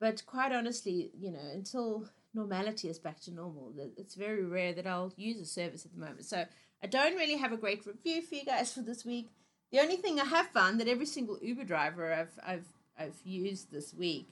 but 0.00 0.24
quite 0.26 0.52
honestly, 0.52 1.10
you 1.18 1.30
know, 1.30 1.50
until 1.54 2.08
normality 2.38 2.88
is 2.88 2.98
back 2.98 3.20
to 3.20 3.34
normal, 3.34 3.72
it's 3.96 4.14
very 4.14 4.44
rare 4.44 4.72
that 4.72 4.86
I'll 4.86 5.12
use 5.16 5.40
a 5.40 5.46
service 5.46 5.84
at 5.84 5.92
the 5.92 6.00
moment. 6.00 6.24
So 6.24 6.44
I 6.82 6.86
don't 6.86 7.16
really 7.16 7.36
have 7.36 7.52
a 7.52 7.56
great 7.56 7.84
review 7.86 8.22
for 8.22 8.34
you 8.36 8.44
guys 8.44 8.72
for 8.72 8.80
this 8.80 9.04
week. 9.04 9.28
The 9.70 9.80
only 9.80 9.96
thing 9.96 10.18
I 10.18 10.24
have 10.24 10.48
found 10.48 10.80
that 10.80 10.88
every 10.88 11.06
single 11.06 11.38
Uber 11.42 11.64
driver 11.64 12.12
I've 12.12 12.38
I've 12.46 12.68
I've 12.98 13.20
used 13.24 13.70
this 13.70 13.92
week, 13.92 14.28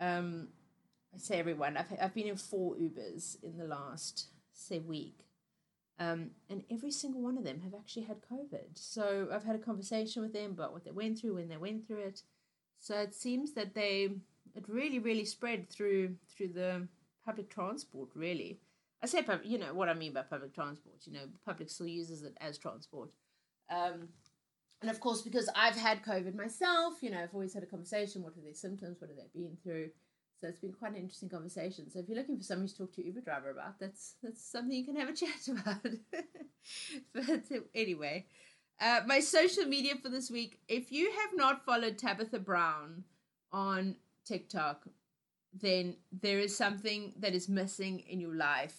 um, 0.00 0.48
I 1.14 1.18
say 1.18 1.38
everyone, 1.38 1.76
I've 1.76 1.92
I've 2.00 2.14
been 2.14 2.28
in 2.28 2.36
four 2.36 2.74
Ubers 2.74 3.42
in 3.42 3.58
the 3.58 3.66
last 3.66 4.26
say 4.52 4.78
week. 4.78 5.18
Um, 5.98 6.30
and 6.50 6.64
every 6.70 6.90
single 6.90 7.20
one 7.20 7.38
of 7.38 7.44
them 7.44 7.60
have 7.60 7.74
actually 7.74 8.04
had 8.04 8.22
COVID. 8.22 8.74
So 8.74 9.28
I've 9.32 9.44
had 9.44 9.54
a 9.54 9.66
conversation 9.70 10.22
with 10.22 10.32
them 10.32 10.50
about 10.50 10.72
what 10.72 10.84
they 10.84 10.90
went 10.90 11.18
through 11.18 11.34
when 11.34 11.48
they 11.48 11.56
went 11.56 11.86
through 11.86 11.98
it. 11.98 12.22
So 12.80 12.98
it 12.98 13.14
seems 13.14 13.52
that 13.52 13.74
they 13.74 14.10
it 14.54 14.68
really 14.68 14.98
really 14.98 15.24
spread 15.24 15.70
through 15.70 16.16
through 16.28 16.48
the 16.48 16.88
public 17.24 17.50
transport. 17.50 18.10
Really, 18.14 18.58
I 19.02 19.06
say 19.06 19.24
you 19.44 19.58
know 19.58 19.74
what 19.74 19.88
I 19.88 19.94
mean 19.94 20.12
by 20.12 20.22
public 20.22 20.54
transport. 20.54 20.96
You 21.04 21.14
know, 21.14 21.26
public 21.44 21.70
still 21.70 21.86
uses 21.86 22.22
it 22.22 22.36
as 22.40 22.58
transport. 22.58 23.10
Um, 23.70 24.08
and 24.80 24.90
of 24.90 24.98
course, 25.00 25.22
because 25.22 25.48
I've 25.54 25.76
had 25.76 26.02
COVID 26.02 26.34
myself, 26.34 26.94
you 27.02 27.10
know, 27.10 27.20
I've 27.20 27.34
always 27.34 27.54
had 27.54 27.62
a 27.62 27.66
conversation. 27.66 28.22
What 28.22 28.36
are 28.36 28.42
their 28.42 28.54
symptoms? 28.54 29.00
What 29.00 29.10
have 29.10 29.16
they 29.16 29.40
been 29.40 29.56
through? 29.62 29.90
So 30.40 30.48
it's 30.48 30.58
been 30.58 30.72
quite 30.72 30.90
an 30.90 30.98
interesting 30.98 31.28
conversation. 31.28 31.88
So 31.88 32.00
if 32.00 32.08
you're 32.08 32.18
looking 32.18 32.36
for 32.36 32.42
somebody 32.42 32.68
to 32.72 32.76
talk 32.76 32.92
to 32.94 33.06
Uber 33.06 33.20
driver 33.20 33.50
about, 33.50 33.78
that's 33.78 34.16
that's 34.24 34.44
something 34.44 34.76
you 34.76 34.84
can 34.84 34.96
have 34.96 35.08
a 35.08 35.12
chat 35.14 35.48
about. 35.48 35.86
but 37.14 37.62
anyway, 37.76 38.26
uh, 38.80 39.00
my 39.06 39.20
social 39.20 39.64
media 39.66 39.94
for 40.02 40.08
this 40.08 40.30
week. 40.30 40.58
If 40.66 40.90
you 40.90 41.12
have 41.12 41.30
not 41.34 41.64
followed 41.64 41.96
Tabitha 41.96 42.40
Brown 42.40 43.04
on 43.52 43.94
TikTok, 44.24 44.88
then 45.52 45.96
there 46.12 46.38
is 46.38 46.56
something 46.56 47.12
that 47.18 47.34
is 47.34 47.48
missing 47.48 48.00
in 48.00 48.20
your 48.20 48.34
life. 48.34 48.76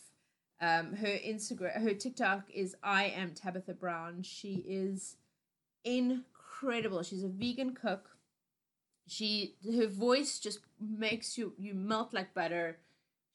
Um, 0.62 0.96
her 0.96 1.08
Instagram, 1.08 1.82
her 1.82 1.94
TikTok 1.94 2.50
is 2.54 2.76
I 2.84 3.06
am 3.06 3.34
Tabitha 3.34 3.74
Brown. 3.74 4.24
She 4.24 4.64
is 4.68 5.18
incredible. 5.84 7.04
She's 7.04 7.24
a 7.24 7.28
vegan 7.30 7.74
cook 7.76 8.14
she 9.08 9.56
her 9.76 9.88
voice 9.88 10.40
just 10.40 10.60
makes 10.80 11.38
you 11.38 11.54
you 11.58 11.74
melt 11.74 12.14
like 12.14 12.34
butter 12.34 12.78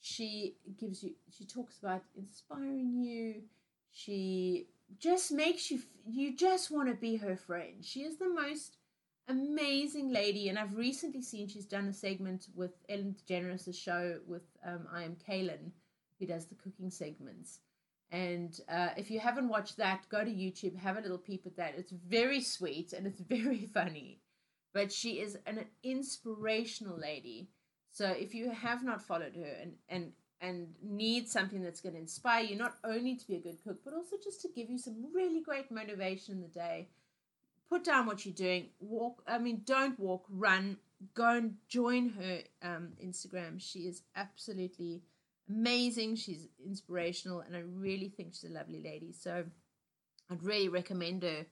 she 0.01 0.57
gives 0.79 1.03
you 1.03 1.13
she 1.37 1.45
talks 1.45 1.79
about 1.79 2.03
inspiring 2.17 2.95
you 3.03 3.43
she 3.91 4.67
just 4.99 5.31
makes 5.33 5.71
you 5.71 5.81
you 6.07 6.35
just 6.35 6.71
want 6.71 6.89
to 6.89 6.95
be 6.95 7.17
her 7.17 7.37
friend 7.37 7.85
she 7.85 8.01
is 8.01 8.17
the 8.17 8.29
most 8.29 8.78
amazing 9.29 10.11
lady 10.11 10.49
and 10.49 10.59
i've 10.59 10.75
recently 10.75 11.21
seen 11.21 11.47
she's 11.47 11.67
done 11.67 11.87
a 11.89 11.93
segment 11.93 12.47
with 12.55 12.73
ellen 12.89 13.15
degeneres' 13.15 13.75
show 13.75 14.19
with 14.27 14.43
um, 14.65 14.87
i 14.93 15.03
am 15.03 15.17
kalen 15.29 15.71
who 16.19 16.27
does 16.27 16.47
the 16.47 16.55
cooking 16.55 16.91
segments. 16.91 17.61
And 18.11 18.59
uh, 18.69 18.89
if 18.97 19.11
you 19.11 19.21
haven't 19.21 19.49
watched 19.49 19.77
that 19.77 20.09
go 20.09 20.25
to 20.25 20.31
youtube 20.31 20.77
have 20.77 20.97
a 20.97 21.01
little 21.01 21.19
peep 21.19 21.45
at 21.47 21.57
that. 21.57 21.75
It's 21.77 21.93
very 21.93 22.41
sweet 22.41 22.93
and 22.93 23.07
it's 23.07 23.21
very 23.29 23.67
funny. 23.67 24.21
But 24.73 24.93
she 24.93 25.21
is 25.21 25.39
an 25.47 25.65
inspirational 25.83 26.99
lady. 26.99 27.49
So 27.91 28.07
if 28.07 28.35
you 28.35 28.51
have 28.51 28.85
not 28.85 29.03
followed 29.03 29.37
her 29.37 29.57
and 29.61 29.75
and 29.89 30.13
and 30.41 30.69
need 30.83 31.29
something 31.29 31.63
that's 31.63 31.81
going 31.81 31.95
to 31.95 32.01
inspire 32.01 32.45
you 32.45 32.55
not 32.55 32.77
only 32.85 33.17
to 33.17 33.27
be 33.27 33.35
a 33.35 33.41
good 33.41 33.59
cook 33.65 33.79
but 33.85 33.93
also 33.93 34.15
just 34.23 34.41
to 34.41 34.49
give 34.55 34.71
you 34.71 34.79
some 34.79 35.13
really 35.13 35.41
great 35.41 35.69
motivation 35.69 36.37
in 36.37 36.41
the 36.41 36.47
day 36.47 36.87
put 37.69 37.85
down 37.85 38.07
what 38.07 38.25
you're 38.25 38.35
doing 38.35 38.69
walk 38.81 39.23
i 39.27 39.39
mean 39.39 39.63
don't 39.65 39.99
walk 39.99 40.25
run 40.31 40.77
go 41.15 41.37
and 41.37 41.55
join 41.69 42.11
her 42.11 42.41
um, 42.63 42.91
instagram. 43.05 43.61
She 43.61 43.81
is 43.81 44.03
absolutely 44.17 45.03
amazing. 45.49 46.17
She's 46.17 46.49
inspirational 46.65 47.41
and 47.41 47.57
i 47.57 47.61
really 47.61 48.09
think 48.09 48.35
she's 48.35 48.51
a 48.51 48.55
lovely 48.55 48.83
lady. 48.83 49.13
So 49.13 49.45
i'd 50.31 50.43
really 50.43 50.69
recommend 50.69 51.23
her 51.23 51.47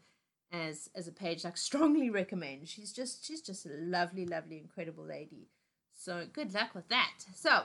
as 0.53 0.91
as 0.95 1.09
a 1.09 1.13
page. 1.13 1.45
Like 1.45 1.57
strongly 1.57 2.11
recommend. 2.11 2.69
She's 2.69 2.93
just 2.93 3.25
she's 3.25 3.43
just 3.43 3.67
a 3.67 3.71
lovely 3.73 4.27
lovely 4.27 4.59
incredible 4.59 5.05
lady. 5.05 5.49
So 5.95 6.27
good 6.33 6.53
luck 6.53 6.75
with 6.75 6.89
that. 6.89 7.13
So 7.35 7.63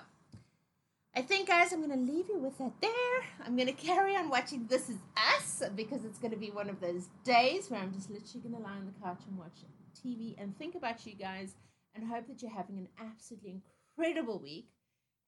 I 1.13 1.21
think, 1.21 1.49
guys, 1.49 1.73
I'm 1.73 1.85
going 1.85 2.07
to 2.07 2.13
leave 2.13 2.29
you 2.29 2.37
with 2.37 2.57
that 2.59 2.71
there. 2.81 3.21
I'm 3.45 3.57
going 3.57 3.67
to 3.73 3.73
carry 3.73 4.15
on 4.15 4.29
watching 4.29 4.65
This 4.67 4.89
Is 4.89 4.97
Us 5.35 5.61
because 5.75 6.05
it's 6.05 6.19
going 6.19 6.31
to 6.31 6.37
be 6.37 6.51
one 6.51 6.69
of 6.69 6.79
those 6.79 7.09
days 7.25 7.69
where 7.69 7.81
I'm 7.81 7.93
just 7.93 8.09
literally 8.09 8.39
going 8.47 8.55
to 8.55 8.61
lie 8.61 8.77
on 8.77 8.85
the 8.85 9.05
couch 9.05 9.19
and 9.27 9.37
watch 9.37 9.59
TV 10.05 10.41
and 10.41 10.57
think 10.57 10.75
about 10.75 11.05
you 11.05 11.13
guys 11.13 11.55
and 11.93 12.07
hope 12.07 12.27
that 12.27 12.41
you're 12.41 12.51
having 12.51 12.77
an 12.77 12.87
absolutely 12.97 13.61
incredible 13.97 14.39
week. 14.39 14.69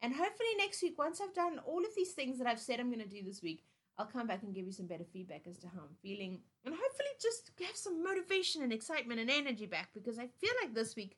And 0.01 0.13
hopefully, 0.13 0.49
next 0.57 0.81
week, 0.81 0.97
once 0.97 1.19
I've 1.19 1.33
done 1.33 1.59
all 1.65 1.79
of 1.79 1.95
these 1.97 2.13
things 2.13 2.37
that 2.37 2.47
I've 2.47 2.59
said 2.59 2.79
I'm 2.79 2.91
going 2.91 3.03
to 3.03 3.15
do 3.15 3.23
this 3.23 3.41
week, 3.41 3.63
I'll 3.97 4.05
come 4.05 4.25
back 4.25 4.43
and 4.43 4.55
give 4.55 4.65
you 4.65 4.71
some 4.71 4.87
better 4.87 5.05
feedback 5.11 5.43
as 5.47 5.59
to 5.59 5.67
how 5.67 5.81
I'm 5.81 5.95
feeling 6.01 6.39
and 6.65 6.73
hopefully 6.73 7.09
just 7.21 7.51
have 7.59 7.75
some 7.75 8.03
motivation 8.03 8.63
and 8.63 8.73
excitement 8.73 9.19
and 9.19 9.29
energy 9.29 9.67
back 9.67 9.89
because 9.93 10.17
I 10.17 10.27
feel 10.41 10.49
like 10.63 10.73
this 10.73 10.95
week 10.95 11.15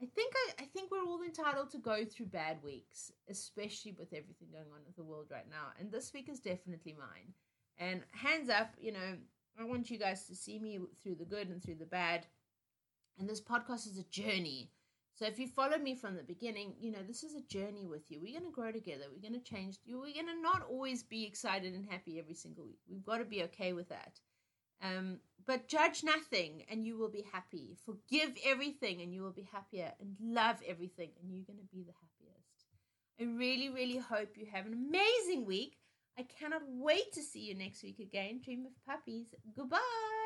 I 0.00 0.06
think 0.06 0.32
I, 0.36 0.62
I 0.62 0.66
think 0.66 0.90
we're 0.90 1.04
all 1.04 1.22
entitled 1.22 1.70
to 1.70 1.78
go 1.78 2.04
through 2.04 2.26
bad 2.26 2.62
weeks, 2.62 3.10
especially 3.28 3.92
with 3.98 4.12
everything 4.12 4.48
going 4.52 4.70
on 4.72 4.80
with 4.86 4.94
the 4.96 5.02
world 5.02 5.26
right 5.30 5.48
now. 5.50 5.72
And 5.78 5.90
this 5.90 6.12
week 6.14 6.28
is 6.28 6.38
definitely 6.38 6.96
mine. 6.96 7.34
And 7.78 8.02
hands 8.12 8.48
up, 8.48 8.70
you 8.78 8.92
know, 8.92 9.16
I 9.60 9.64
want 9.64 9.90
you 9.90 9.98
guys 9.98 10.26
to 10.26 10.36
see 10.36 10.58
me 10.58 10.78
through 11.02 11.16
the 11.16 11.24
good 11.24 11.48
and 11.48 11.62
through 11.62 11.76
the 11.76 11.86
bad. 11.86 12.26
And 13.18 13.28
this 13.28 13.40
podcast 13.40 13.88
is 13.88 13.98
a 13.98 14.04
journey. 14.04 14.70
So 15.14 15.26
if 15.26 15.36
you 15.40 15.48
follow 15.48 15.78
me 15.78 15.96
from 15.96 16.14
the 16.14 16.22
beginning, 16.22 16.74
you 16.78 16.92
know, 16.92 17.02
this 17.04 17.24
is 17.24 17.34
a 17.34 17.40
journey 17.40 17.84
with 17.84 18.08
you. 18.08 18.20
We're 18.20 18.38
going 18.38 18.48
to 18.48 18.54
grow 18.54 18.70
together. 18.70 19.06
We're 19.12 19.28
going 19.28 19.40
to 19.40 19.50
change. 19.50 19.78
We're 19.84 19.98
going 20.14 20.26
to 20.26 20.40
not 20.40 20.62
always 20.70 21.02
be 21.02 21.26
excited 21.26 21.74
and 21.74 21.84
happy 21.90 22.20
every 22.20 22.34
single 22.34 22.66
week. 22.66 22.78
We've 22.88 23.04
got 23.04 23.18
to 23.18 23.24
be 23.24 23.42
okay 23.44 23.72
with 23.72 23.88
that. 23.88 24.20
Um, 24.80 25.18
but 25.48 25.66
judge 25.66 26.04
nothing 26.04 26.62
and 26.70 26.86
you 26.86 26.98
will 26.98 27.08
be 27.08 27.24
happy. 27.32 27.78
Forgive 27.86 28.36
everything 28.44 29.00
and 29.00 29.14
you 29.14 29.22
will 29.22 29.32
be 29.32 29.48
happier. 29.50 29.90
And 29.98 30.14
love 30.20 30.56
everything 30.68 31.08
and 31.20 31.32
you're 31.32 31.46
going 31.46 31.58
to 31.58 31.74
be 31.74 31.82
the 31.82 31.94
happiest. 31.94 32.66
I 33.18 33.24
really, 33.24 33.70
really 33.70 33.96
hope 33.96 34.36
you 34.36 34.46
have 34.52 34.66
an 34.66 34.74
amazing 34.74 35.46
week. 35.46 35.78
I 36.18 36.24
cannot 36.38 36.62
wait 36.68 37.14
to 37.14 37.22
see 37.22 37.40
you 37.40 37.54
next 37.54 37.82
week 37.82 37.98
again. 37.98 38.42
Dream 38.44 38.66
of 38.66 38.72
puppies. 38.86 39.34
Goodbye. 39.56 40.17